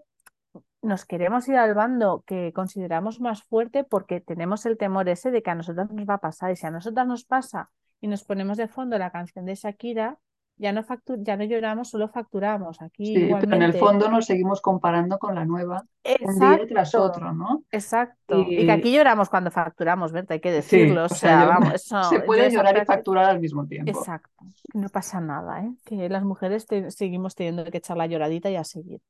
[0.82, 5.42] nos queremos ir al bando que consideramos más fuerte porque tenemos el temor ese de
[5.42, 6.50] que a nosotros nos va a pasar.
[6.50, 10.18] Y si a nosotras nos pasa y nos ponemos de fondo la canción de Shakira,
[10.56, 12.80] ya no, factu- ya no lloramos, solo facturamos.
[12.82, 13.78] Aquí Sí, pero en el igualmente.
[13.78, 15.86] fondo nos seguimos comparando con la nueva
[16.20, 17.64] un día tras otro, ¿no?
[17.70, 18.54] exacto.
[18.56, 20.32] Y que aquí lloramos cuando facturamos, ¿verdad?
[20.32, 21.04] Hay que decirlo.
[21.04, 24.00] O o sea, sea, yo, vamos, se eso, puede llorar y facturar al mismo tiempo.
[24.00, 24.44] Exacto.
[24.74, 25.74] No pasa nada, ¿eh?
[25.84, 29.00] Que las mujeres te- seguimos teniendo que echar la lloradita y a seguir.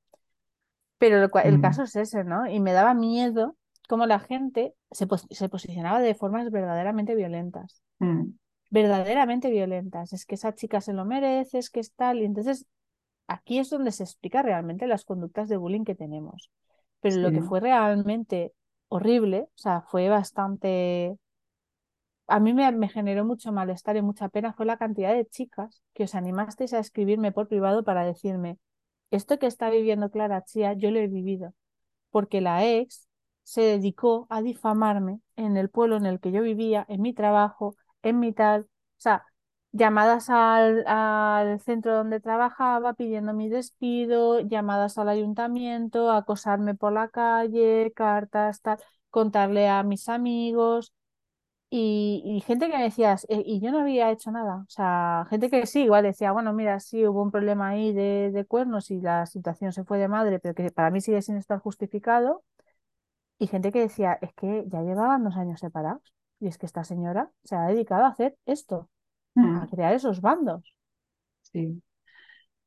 [0.98, 2.46] Pero el Mm, caso es ese, ¿no?
[2.48, 3.56] Y me daba miedo
[3.88, 7.82] cómo la gente se, pos- se posicionaba de formas verdaderamente violentas.
[8.00, 8.32] mm.
[8.72, 10.14] Verdaderamente violentas.
[10.14, 12.22] Es que esa chica se lo merece, es que es tal.
[12.22, 12.66] Y entonces
[13.26, 16.50] aquí es donde se explica realmente las conductas de bullying que tenemos.
[17.00, 18.54] Pero lo que fue realmente
[18.88, 21.18] horrible, o sea, fue bastante...
[22.28, 25.82] A mí me, me generó mucho malestar y mucha pena fue la cantidad de chicas
[25.92, 28.56] que os animasteis a escribirme por privado para decirme,
[29.10, 31.52] esto que está viviendo Clara Chía, yo lo he vivido,
[32.10, 33.06] porque la ex
[33.42, 37.76] se dedicó a difamarme en el pueblo en el que yo vivía, en mi trabajo,
[38.02, 38.66] en mi tal, o
[38.98, 39.24] sea,
[39.72, 47.08] llamadas al, al centro donde trabajaba pidiendo mi despido, llamadas al ayuntamiento, acosarme por la
[47.08, 48.78] calle, cartas, tal,
[49.10, 50.92] contarle a mis amigos.
[51.74, 54.56] Y, y gente que me decía, "Eh, y yo no había hecho nada.
[54.68, 58.30] O sea, gente que sí, igual decía, bueno, mira, sí hubo un problema ahí de,
[58.32, 61.36] de cuernos y la situación se fue de madre, pero que para mí sigue sin
[61.38, 62.44] estar justificado.
[63.38, 66.02] Y gente que decía, es que ya llevaban dos años separados.
[66.42, 68.90] Y es que esta señora se ha dedicado a hacer esto,
[69.42, 70.64] a Mm, crear esos bandos.
[71.52, 71.82] sí.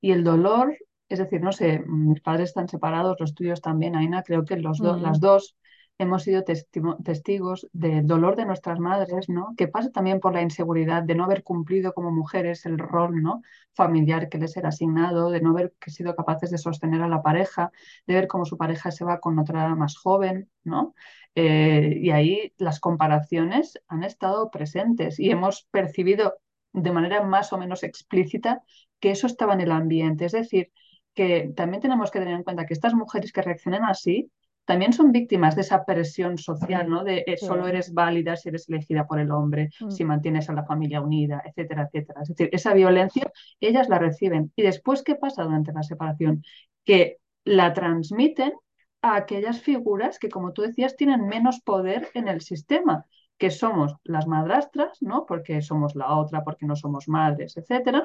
[0.02, 0.78] Y el dolor,
[1.10, 4.82] es decir, no sé, mis padres están separados, los tuyos también, Aina, creo que los
[4.82, 5.58] do- Mm, las dos
[5.98, 9.54] hemos sido testigos del dolor de nuestras madres, ¿no?
[9.56, 13.42] Que pasa también por la inseguridad de no haber cumplido como mujeres el rol, ¿no?
[13.76, 17.72] familiar que les era asignado, de no haber sido capaces de sostener a la pareja,
[18.08, 20.96] de ver cómo su pareja se va con otra más joven, ¿no?
[21.36, 26.36] Eh, y ahí las comparaciones han estado presentes y hemos percibido
[26.74, 28.62] de manera más o menos explícita
[29.00, 30.26] que eso estaba en el ambiente.
[30.26, 30.72] Es decir,
[31.14, 34.32] que también tenemos que tener en cuenta que estas mujeres que reaccionan así
[34.66, 37.04] también son víctimas de esa presión social, ¿no?
[37.04, 40.54] De eh, solo eres válida si eres elegida por el hombre, mm, si mantienes a
[40.54, 42.22] la familia unida, etcétera, etcétera.
[42.24, 44.52] Es decir, esa violencia ellas la reciben.
[44.56, 46.44] ¿Y después qué pasa durante la separación?
[46.84, 48.54] Que la transmiten
[49.02, 53.06] a aquellas figuras que, como tú decías, tienen menos poder en el sistema
[53.38, 55.26] que somos las madrastras, ¿no?
[55.26, 58.04] Porque somos la otra, porque no somos madres, etcétera,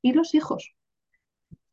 [0.00, 0.74] y los hijos.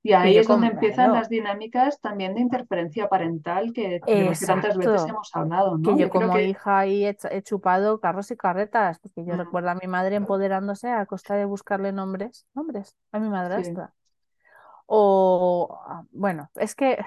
[0.06, 4.78] Y que ahí es donde empiezan las dinámicas también de interferencia parental que, que tantas
[4.78, 5.98] veces hemos hablado, Que ¿no?
[5.98, 9.38] yo Yo como que hija ahí he, ch- he chupado carros y carretas, porque yo
[9.38, 13.94] recuerdo a mi madre empoderándose a costa de buscarle nombres, nombres a mi sí, madrastra.
[14.88, 16.98] O, ah, bueno, es que,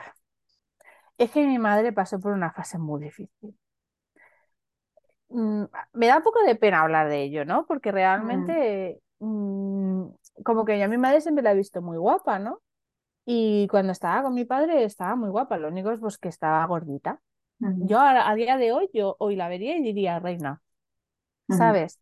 [1.19, 3.57] es que mi madre pasó por una fase muy difícil.
[5.31, 7.67] Mm, me da un poco de pena hablar de ello, ¿no?
[7.67, 10.05] Porque mm, realmente, mm,
[10.45, 12.61] como que yo a mi madre siempre la he visto muy guapa, ¿no?
[13.31, 16.65] Y cuando estaba con mi padre estaba muy guapa, lo único es pues, que estaba
[16.67, 17.21] gordita.
[17.81, 20.63] Yo a, a día de hoy, yo hoy la vería y diría reina,
[21.49, 22.01] ¿sabes?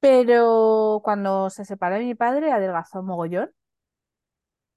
[0.00, 3.50] Pero cuando se separó de mi padre, adelgazó mogollón,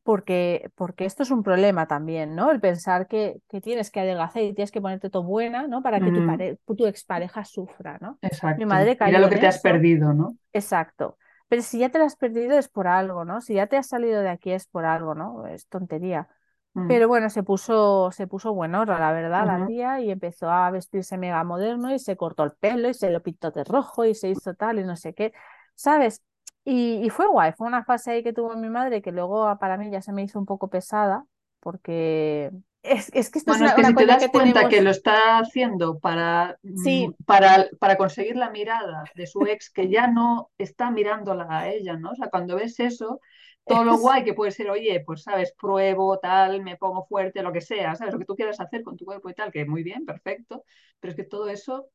[0.03, 2.51] porque, porque esto es un problema también, ¿no?
[2.51, 5.81] El pensar que, que tienes que adelgazar y tienes que ponerte todo buena, ¿no?
[5.81, 8.19] Para que tu, mm, pare- tu expareja sufra, ¿no?
[8.55, 8.65] Mi exacto.
[8.65, 10.37] madre Mira cayó lo en que te has eso, perdido, ¿no?
[10.53, 11.17] exacto.
[11.47, 13.41] Pero si ya te lo has perdido es por algo, ¿no?
[13.41, 15.47] Si ya te has salido de aquí es por algo, ¿no?
[15.47, 16.27] Es tontería.
[16.75, 19.63] Mm, Pero bueno, se puso, se puso buenorra, la verdad, la ujú.
[19.63, 23.23] tía, y empezó a vestirse mega moderno y se cortó el pelo y se lo
[23.23, 25.33] pintó de rojo y se hizo tal y no sé qué,
[25.75, 26.21] ¿sabes?
[26.65, 29.59] Y, y fue guay, fue una fase ahí que tuvo mi madre que luego ah,
[29.59, 31.25] para mí ya se me hizo un poco pesada,
[31.61, 32.51] porque
[32.83, 34.69] es, es que esto es Bueno, es una, que una si te das que cuenta
[34.69, 39.69] que lo está haciendo para, mm, sí, para, para conseguir la mirada de su ex,
[39.69, 42.11] que ya no está mirándola a ella, ¿no?
[42.11, 43.21] O sea, cuando ves eso,
[43.65, 47.41] todo lo es, guay que puede ser, oye, pues sabes, pruebo, tal, me pongo fuerte,
[47.41, 48.13] lo que sea, ¿sabes?
[48.13, 50.65] Lo que tú quieras hacer con tu cuerpo y tal, que muy bien, perfecto,
[50.99, 51.87] pero es que todo eso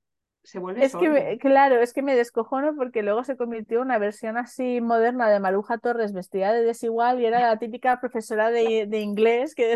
[0.42, 3.98] se vuelve es que, claro, es que me descojono porque luego se convirtió en una
[3.98, 8.86] versión así moderna de Maruja Torres vestida de desigual y era la típica profesora de,
[8.88, 9.66] de inglés que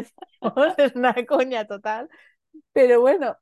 [0.41, 2.09] decíamos, es una coña total.
[2.73, 3.37] Pero bueno,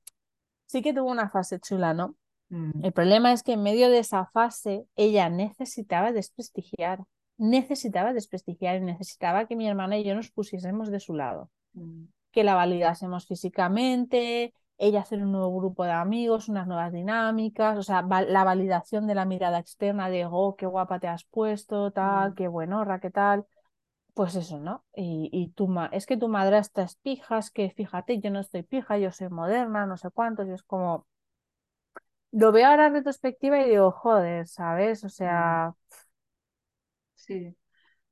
[0.67, 2.17] sí que tuvo una fase chula, ¿no?
[2.49, 7.01] Mm, El problema es que en medio de esa fase ella necesitaba desprestigiar,
[7.39, 12.05] necesitaba desprestigiar y necesitaba que mi hermana y yo nos pusiésemos de su lado, mm,
[12.33, 17.85] que la validásemos físicamente, ella hacer un nuevo grupo de amigos, unas nuevas dinámicas, o
[17.85, 21.93] sea, va- la validación de la mirada externa de, oh, qué guapa te has puesto,
[21.93, 23.47] tal, mm, qué buenorra, qué tal.
[24.15, 24.85] Pues eso, ¿no?
[24.97, 28.41] Y, y tu ma es que tu madrastra es pija, es que fíjate, yo no
[28.41, 31.07] estoy pija, yo soy moderna, no sé cuántos, y es como,
[32.33, 35.05] lo veo ahora en retrospectiva y digo, joder, ¿sabes?
[35.05, 35.61] O mm.
[35.65, 35.75] sea,
[37.15, 37.55] Sí.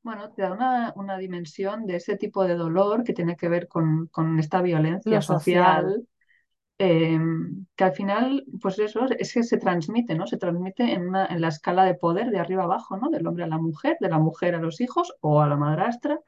[0.02, 3.68] Bueno, te da una, una dimensión de ese tipo de dolor que tiene que ver
[3.68, 6.09] con, con esta violencia lo social, social
[6.78, 7.18] eh,
[7.76, 10.26] que al final, pues eso, es que se transmite, ¿no?
[10.26, 13.10] Se transmite en, una, en la escala de poder de arriba abajo, ¿no?
[13.10, 16.20] Del hombre a la mujer, de la mujer a los hijos o a la madrastra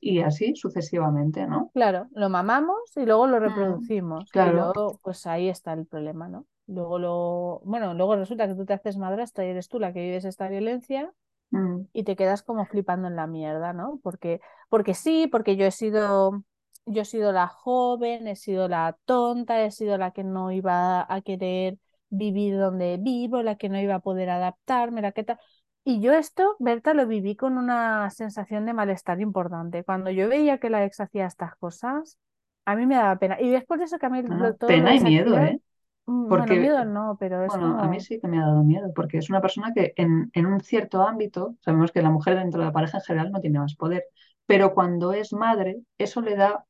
[0.00, 1.72] y así sucesivamente, ¿no?
[1.72, 5.86] claro, lo mamamos y luego lo Mm, reproducimos y claro, luego, pues ahí está el
[5.86, 6.46] problema, ¿no?
[6.66, 10.00] Luego, lo, bueno, luego resulta que tú te haces madrastra y eres tú la que
[10.00, 11.12] vives esta violencia
[11.52, 14.00] Mm, y te quedas como flipando en la mierda, ¿no?
[14.02, 16.44] Porque, porque sí, porque yo he sido,
[16.86, 21.06] yo he sido la joven, he sido la tonta, he sido la que no iba
[21.12, 21.78] a querer
[22.10, 25.38] vivir donde vivo, la que no iba a poder adaptarme, la que tal.
[25.84, 29.82] Y yo esto, Berta, lo viví con una sensación de malestar importante.
[29.84, 32.18] Cuando yo veía que la ex hacía estas cosas,
[32.64, 33.40] a mí me daba pena.
[33.40, 35.60] Y después de eso que a mí ah, todo pena y miedo, ¿eh?
[36.06, 38.62] mm, bueno, Porque miedo no, pero es Bueno, a mí sí que me ha dado
[38.62, 42.36] miedo, porque es una persona que en, en un cierto ámbito, sabemos que la mujer
[42.36, 44.04] dentro de la pareja en general no tiene más poder,
[44.46, 46.64] pero cuando es madre, eso le da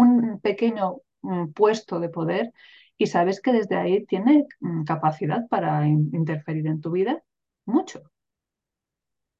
[0.00, 2.52] un pequeño mm, puesto de poder
[2.98, 7.22] y sabes que desde ahí tiene mm, capacidad para in- interferir en tu vida
[7.66, 8.02] mucho.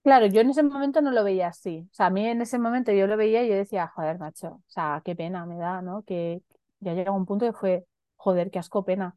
[0.03, 1.87] Claro, yo en ese momento no lo veía así.
[1.90, 4.49] O sea, a mí en ese momento yo lo veía y yo decía, joder, macho,
[4.49, 6.03] o sea, qué pena me da, ¿no?
[6.05, 6.42] Que
[6.81, 9.16] ya llega un punto que fue, joder, qué asco pena,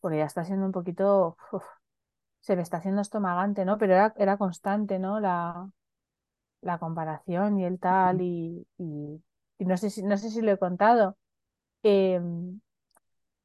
[0.00, 1.64] porque ya está siendo un poquito, uf,
[2.40, 3.78] se me está haciendo estomagante, ¿no?
[3.78, 5.20] Pero era, era constante, ¿no?
[5.20, 5.70] La,
[6.62, 8.66] la comparación y el tal, y
[9.64, 11.16] no sé si, no sé si lo he contado.
[11.84, 12.60] Em,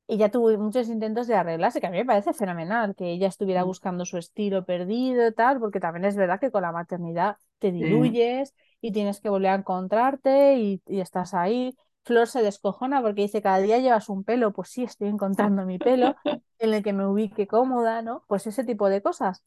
[0.08, 3.63] ella tuvo muchos intentos de arreglarse, que a mí me parece fenomenal que ella estuviera
[3.63, 7.86] buscando su estilo perdido, tal, porque también es verdad que con la maternidad te Sí.
[8.12, 11.75] diluyes y tienes que volver a encontrarte y, y estás ahí.
[12.04, 15.80] Flor se descojona porque dice, cada día llevas un pelo, pues sí, estoy encontrando mi
[15.80, 16.15] pelo
[16.60, 18.23] en el que me ubique cómoda, ¿no?
[18.28, 19.43] Pues ese tipo de cosas.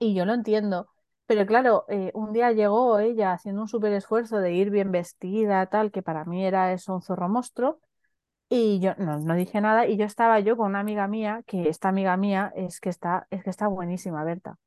[0.00, 0.91] Y yo lo entiendo.
[1.32, 5.64] Pero claro, eh, un día llegó ella haciendo un súper esfuerzo de ir bien vestida,
[5.66, 7.80] tal, que para mí era eso un zorro monstruo
[8.50, 11.70] y yo no, no dije nada y yo estaba yo con una amiga mía, que
[11.70, 14.58] esta amiga mía es que está, es que está buenísima, Berta.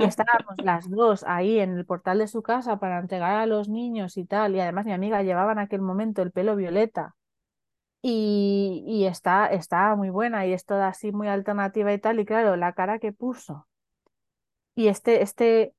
[0.00, 4.16] Estábamos las dos ahí en el portal de su casa para entregar a los niños
[4.16, 4.56] y tal.
[4.56, 7.14] Y además mi amiga llevaba en aquel momento el pelo violeta.
[8.02, 12.20] Y, y está, está muy buena y es toda así muy alternativa y tal.
[12.20, 13.66] Y claro, la cara que puso.
[14.74, 15.74] Y este, este,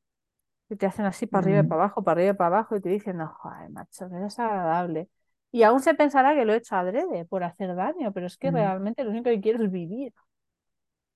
[0.70, 2.76] que te hacen así para arriba y Mm, para abajo, para arriba y para abajo,
[2.76, 5.10] y te dicen, no, joder, macho, qué desagradable.
[5.52, 8.52] Y aún se pensará que lo he hecho adrede por hacer daño, pero es que
[8.52, 8.52] mm.
[8.52, 10.14] realmente lo único que quiero es vivir.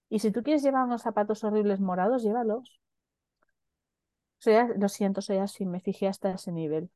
[0.08, 2.80] Y si tú quieres llevar unos zapatos horribles morados, llévalos.
[4.40, 6.90] Soy, a- lo siento, soy así, me fijé hasta ese nivel.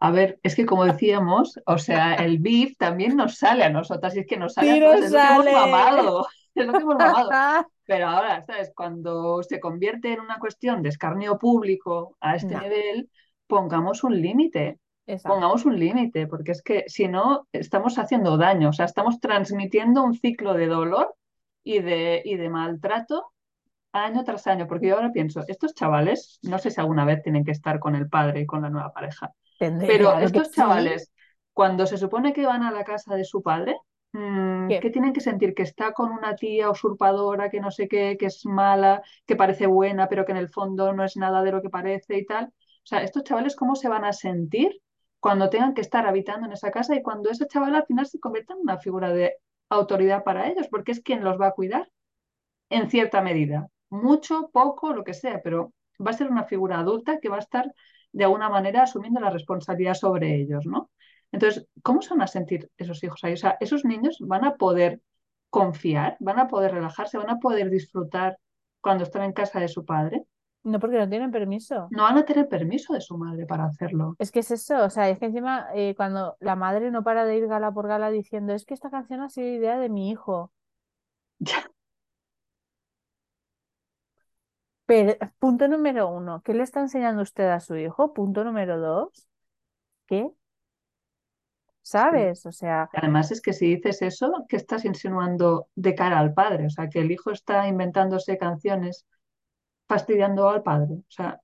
[0.00, 4.14] A ver, es que como decíamos, o sea, el beef también nos sale a nosotras
[4.16, 5.50] y es que nos sale a todas, ¡Tiro es lo que hemos sale!
[5.50, 7.30] mamado, es lo que hemos mamado.
[7.86, 8.72] Pero ahora, ¿sabes?
[8.74, 13.10] Cuando se convierte en una cuestión de escarnio público a este No, nivel,
[13.46, 14.78] pongamos un límite,
[15.22, 20.02] pongamos un límite, porque es que si no, estamos haciendo daño, o sea, estamos transmitiendo
[20.02, 21.14] un ciclo de dolor
[21.62, 23.32] y de, y de maltrato
[23.92, 27.44] año tras año, porque yo ahora pienso, estos chavales, no sé si alguna vez tienen
[27.44, 30.54] que estar con el padre y con la nueva pareja, Tendré, pero estos sí.
[30.56, 31.12] chavales,
[31.52, 33.76] cuando se supone que van a la casa de su padre,
[34.68, 34.78] ¿Qué?
[34.80, 35.54] ¿qué tienen que sentir?
[35.54, 39.66] Que está con una tía usurpadora, que no sé qué, que es mala, que parece
[39.66, 42.46] buena, pero que en el fondo no es nada de lo que parece y tal.
[42.46, 44.80] O sea, estos chavales, ¿cómo se van a sentir
[45.18, 48.20] cuando tengan que estar habitando en esa casa y cuando ese chaval al final se
[48.20, 49.36] convierta en una figura de
[49.68, 50.68] autoridad para ellos?
[50.70, 51.90] Porque es quien los va a cuidar
[52.70, 53.68] en cierta medida.
[53.90, 55.72] Mucho, poco, lo que sea, pero
[56.04, 57.72] va a ser una figura adulta que va a estar
[58.12, 60.90] de alguna manera asumiendo la responsabilidad sobre ellos, ¿no?
[61.34, 63.32] Entonces, ¿cómo se van a sentir esos hijos ahí?
[63.32, 65.00] O sea, esos niños van a poder
[65.50, 68.38] confiar, van a poder relajarse, van a poder disfrutar
[68.80, 70.22] cuando están en casa de su padre.
[70.62, 71.88] No porque no tienen permiso.
[71.90, 74.14] No van a tener permiso de su madre para hacerlo.
[74.20, 77.24] Es que es eso, o sea, es que encima eh, cuando la madre no para
[77.24, 80.10] de ir gala por gala diciendo, es que esta canción ha sido idea de mi
[80.10, 80.52] hijo.
[84.86, 88.12] Pero, punto número uno, ¿qué le está enseñando usted a su hijo?
[88.12, 89.26] Punto número dos,
[90.06, 90.30] ¿qué?
[91.84, 92.46] ¿Sabes?
[92.46, 96.66] O sea, Además es que si dices eso, ¿qué estás insinuando de cara al padre?
[96.66, 99.04] O sea, que el hijo está inventándose canciones
[99.88, 100.94] fastidiando al padre.
[100.94, 101.40] O sea,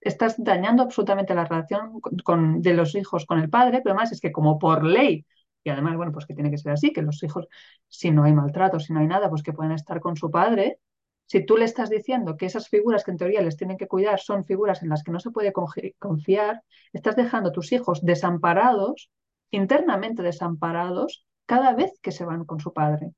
[0.00, 4.12] estás dañando absolutamente la relación con, con- de los hijos con el padre, pero además
[4.12, 5.26] es que como por ley,
[5.62, 7.46] y además, bueno, pues que tiene que ser así, que los hijos,
[7.88, 10.78] si no hay maltrato, si no hay nada, pues que pueden estar con su padre.
[11.26, 14.18] Si tú le estás diciendo que esas figuras que en teoría les tienen que cuidar
[14.20, 15.52] son figuras en las que no se puede
[15.98, 19.10] confiar, estás dejando a tus hijos desamparados,
[19.50, 23.12] internamente desamparados, cada vez que se van con su padre,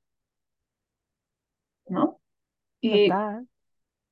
[1.87, 2.19] ¿no?
[2.81, 3.47] Y total.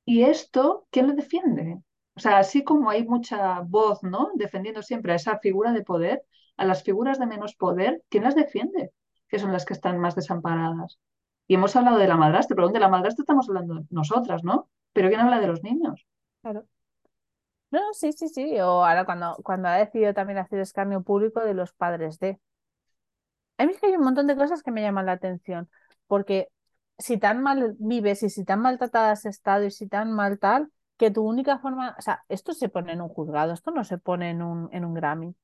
[0.04, 1.80] ¿Y esto quién lo defiende?
[2.14, 4.30] O sea, así como hay mucha voz, ¿no?
[4.34, 6.22] Defendiendo siempre a esa figura de poder,
[6.56, 8.92] a las figuras de menos poder, ¿quién las defiende?
[9.28, 10.98] Que son las que están más desamparadas.
[11.46, 14.68] Y hemos hablado de la madrastra, pero de la madrastra estamos hablando nosotras, ¿no?
[14.92, 16.06] Pero ¿quién habla de los niños?
[16.42, 16.66] Claro.
[17.72, 18.60] No, sí, sí, sí.
[18.60, 22.38] O ahora cuando, cuando ha decidido también hacer escarnio público de los padres de.
[23.58, 25.70] A mí es que hay un montón de cosas que me llaman la atención,
[26.06, 26.48] porque
[26.98, 30.70] si tan mal vives y si tan maltratada has estado y si tan mal tal,
[30.96, 33.98] que tu única forma, o sea, esto se pone en un juzgado, esto no se
[33.98, 35.34] pone en un, en un Grammy.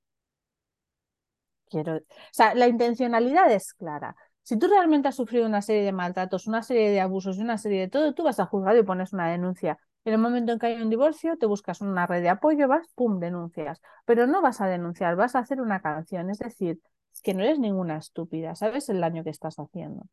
[1.70, 2.00] Quiero, o
[2.32, 4.16] sea, la intencionalidad es clara.
[4.42, 7.58] Si tú realmente has sufrido una serie de maltratos, una serie de abusos y una
[7.58, 9.78] serie de todo, tú vas al juzgado y pones una denuncia.
[10.08, 12.88] En el momento en que hay un divorcio, te buscas una red de apoyo, vas,
[12.94, 13.82] pum, denuncias.
[14.06, 16.30] Pero no vas a denunciar, vas a hacer una canción.
[16.30, 16.80] Es decir,
[17.22, 20.06] que no eres ninguna estúpida, sabes el daño que estás haciendo.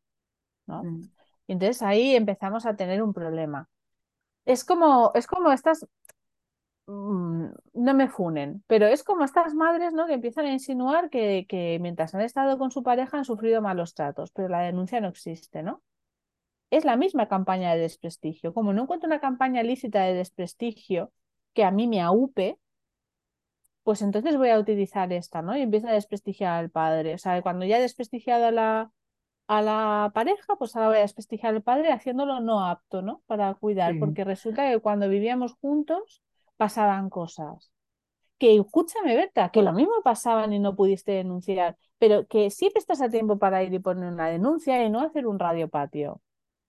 [0.66, 0.84] ¿no?
[0.84, 1.10] Mm.
[1.46, 3.70] Y entonces ahí empezamos a tener un problema.
[4.44, 5.86] Es como, es como estas,
[6.86, 10.06] mm, no me funen, pero es como estas madres ¿no?
[10.06, 13.94] que empiezan a insinuar que, que mientras han estado con su pareja han sufrido malos
[13.94, 15.82] tratos, pero la denuncia no existe, ¿no?
[16.70, 18.52] Es la misma campaña de desprestigio.
[18.54, 21.12] Como no encuentro una campaña lícita de desprestigio
[21.54, 22.58] que a mí me aupe,
[23.82, 25.56] pues entonces voy a utilizar esta, ¿no?
[25.56, 27.14] Y empiezo a desprestigiar al padre.
[27.14, 28.90] O sea, cuando ya he desprestigiado a la,
[29.46, 33.22] a la pareja, pues ahora voy a desprestigiar al padre haciéndolo no apto, ¿no?
[33.26, 33.98] Para cuidar, Sí.
[34.00, 36.22] porque resulta que cuando vivíamos juntos
[36.56, 37.70] pasaban cosas.
[38.38, 43.00] Que escúchame, Berta, que lo mismo pasaban y no pudiste denunciar, pero que siempre estás
[43.00, 46.20] a tiempo para ir y poner una denuncia y no hacer un radio patio.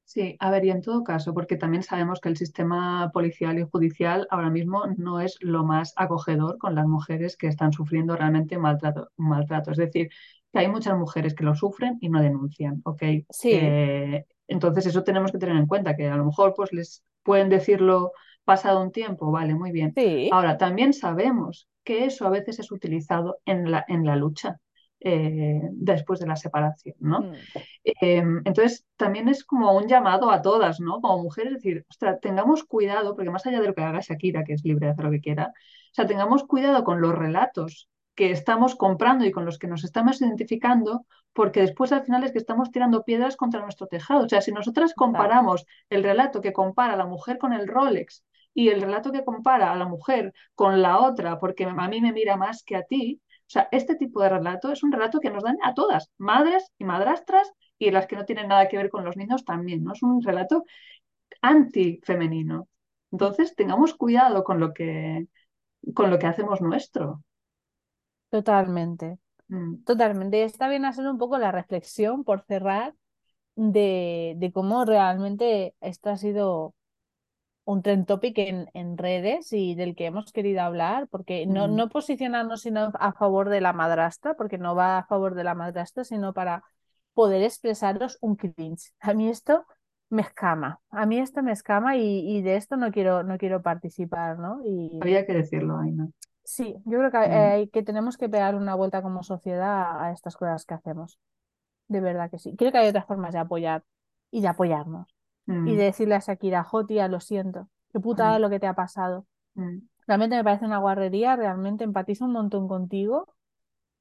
[0.10, 3.64] Sí, a ver, y en todo caso, porque también sabemos que el sistema policial y
[3.70, 8.58] judicial ahora mismo no es lo más acogedor con las mujeres que están sufriendo realmente
[8.58, 9.72] maltrato, maltrato.
[9.72, 10.10] Es decir,
[10.54, 13.04] que hay muchas mujeres que lo sufren y no denuncian, ¿ok?
[13.30, 17.04] Sí, Eh, entonces eso tenemos que tener en cuenta, que a lo mejor pues les
[17.24, 18.14] pueden decirlo
[18.46, 19.94] pasado un tiempo, vale, muy bien.
[19.96, 24.58] sí, Ahora, también sabemos que eso a veces es utilizado en la, en la lucha
[25.00, 27.22] eh, después de la separación, ¿no?
[27.22, 27.34] mm,
[27.84, 31.02] Eh, entonces, también es como un llamado a todas, ¿no?
[31.02, 34.54] Como mujeres, decir, ostras, tengamos cuidado, porque más allá de lo que haga Shakira, que
[34.54, 38.32] es libre de hacer lo que quiera, o sea, tengamos cuidado con los relatos que
[38.32, 42.40] estamos comprando y con los que nos estamos identificando, porque después al final es que
[42.40, 44.26] estamos tirando piedras contra nuestro tejado.
[44.26, 48.24] O sea, si nosotras comparamos el relato que compara a la mujer con el Rolex
[48.54, 52.12] y el relato que compara a la mujer con la otra, porque a mí me
[52.12, 55.30] mira más que a ti, o sea, este tipo de relato es un relato que
[55.30, 58.90] nos dan a todas, madres y madrastras y las que no tienen nada que ver
[58.90, 59.94] con los niños también, ¿no?
[59.94, 60.66] Es un relato
[61.42, 62.68] antifemenino.
[63.12, 65.28] Entonces, tengamos cuidado con lo que,
[65.96, 67.24] con lo que hacemos nuestro.
[68.30, 69.18] Totalmente,
[69.50, 70.44] Mm, totalmente.
[70.44, 72.94] Está bien hacer un poco la reflexión por cerrar
[73.56, 76.76] de, de cómo realmente esto ha sido
[77.68, 81.76] un trend topic en, en redes y del que hemos querido hablar, porque no, mm,
[81.76, 85.54] no posicionarnos sino a favor de la madrastra, porque no va a favor de la
[85.54, 86.64] madrastra, sino para
[87.14, 88.94] poder expresaros un cringe.
[89.02, 89.66] A mí esto
[90.10, 93.62] me escama, a mí esto me escama y, y de esto no quiero, no quiero
[93.62, 94.62] participar, ¿no?
[94.64, 96.08] Y Había que decirlo, Aina.
[96.46, 100.38] sí, yo creo que, hay- que tenemos que pegar una vuelta como sociedad a, estas
[100.38, 101.20] cosas que hacemos.
[101.90, 102.56] De verdad que sí.
[102.56, 103.84] Creo que hay otras formas de apoyar
[104.32, 105.17] y de apoyarnos
[105.48, 108.68] mm, de decirle a Shakira, jo, tía, lo siento, qué putada mm, lo que te
[108.68, 109.26] ha pasado.
[109.56, 109.80] mm.
[110.08, 113.28] Realmente me parece una guarrería, realmente empatizo un montón contigo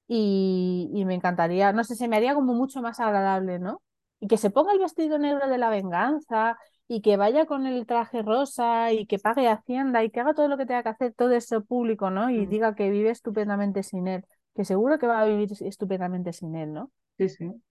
[0.08, 3.82] y, y me encantaría, no sé, se me haría como mucho más agradable, ¿no?
[4.20, 7.86] Y que se ponga el vestido negro de la venganza y que vaya con el
[7.86, 11.14] traje rosa y que pague Hacienda y que haga todo lo que tenga que hacer
[11.14, 12.30] todo eso público, ¿no?
[12.30, 12.48] Y mm.
[12.48, 14.24] diga que vive estupendamente sin él,
[14.54, 16.92] que seguro que va a vivir estupendamente sin él, ¿no?
[17.18, 17.62] Sí, sí,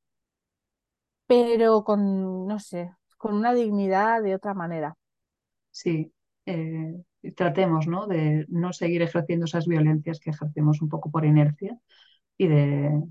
[1.27, 4.95] Pero con, no sé, con una dignidad de otra manera.
[5.71, 6.11] sí.
[6.45, 7.01] Eh,
[7.35, 8.05] tratemos, ¿no?
[8.07, 11.79] De no seguir ejerciendo esas violencias que ejercemos un poco por inercia
[12.37, 13.03] y de,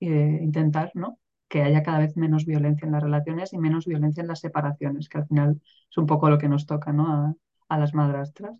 [0.00, 1.20] y de intentar, ¿no?
[1.48, 5.08] Que haya cada vez menos violencia en las relaciones y menos violencia en las separaciones,
[5.10, 7.08] que al final es un poco lo que nos toca, ¿no?
[7.12, 7.34] A,
[7.68, 8.54] a las madrastras.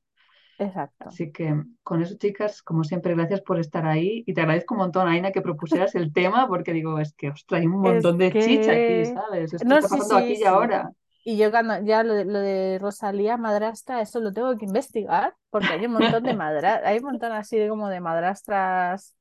[0.58, 1.06] Exacto.
[1.08, 4.80] Así que con eso, chicas, como siempre, gracias por estar ahí y te agradezco un
[4.80, 8.18] montón, Aina, que propusieras el tema porque digo, es que, ostras, hay un Es montón
[8.18, 9.04] de chicha aquí.
[9.04, 9.52] ¿sabes?
[9.54, 10.44] Esto No, está sí, pasando sí, aquí y sí.
[10.44, 10.90] ahora.
[11.24, 15.36] Y yo cuando ya lo de, lo de Rosalía madrastra, eso lo tengo que investigar,
[15.50, 19.14] porque hay un montón de madras, hay un montón así de como de madrastras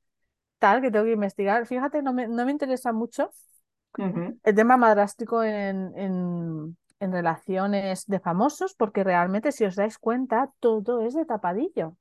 [0.58, 1.66] tal que tengo que investigar.
[1.66, 3.30] Fíjate, no me, no me interesa mucho
[4.44, 10.50] el tema madrastico en, en, en relaciones de famosos, porque realmente si os dais cuenta,
[10.60, 11.96] todo es de tapadillo.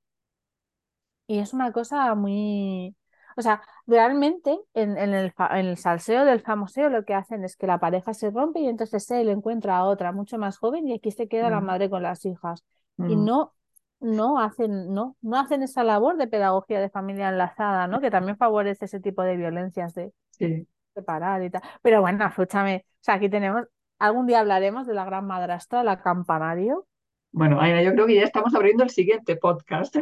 [1.28, 2.96] Y es una cosa muy...
[3.38, 7.58] O sea, realmente en, en el, en el salseo del famoseo lo que hacen es
[7.58, 10.94] que la pareja se rompe y entonces él encuentra a otra mucho más joven y
[10.94, 12.64] aquí se queda la mm, madre con las hijas.
[12.98, 13.54] Y mm, no,
[14.00, 18.00] no hacen, no, no hacen esa labor de pedagogía de familia enlazada, ¿no?
[18.00, 20.66] Que también favorece ese tipo de violencias de sí.
[20.94, 21.62] separar y tal.
[21.82, 23.66] Pero bueno, escúchame, o sea, aquí tenemos,
[24.06, 26.88] algún día hablaremos de la gran madrastra, la campanario.
[27.32, 29.96] Bueno, Aina, yo creo que ya estamos abriendo el siguiente podcast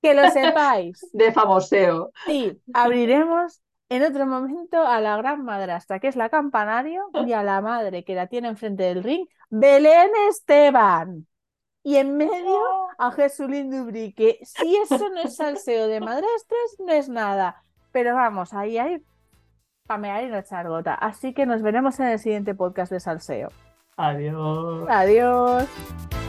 [0.00, 1.00] Que lo sepáis.
[1.12, 2.12] de famoseo.
[2.26, 7.42] Sí, abriremos En otro momento a la gran madrastra, que es la campanario, y a
[7.42, 11.26] la madre que la tiene enfrente del ring, Belén Esteban.
[11.84, 12.58] Y en medio
[12.96, 17.62] a Jesulín Dubrí, que si eso no es salseo de madrastras, no es nada.
[17.90, 19.02] Pero vamos, ahí hay
[19.86, 20.94] pamear y no echar gota.
[20.94, 23.50] Así que nos veremos en el siguiente podcast de salseo.
[23.96, 24.86] Adiós.
[24.88, 26.21] Adiós.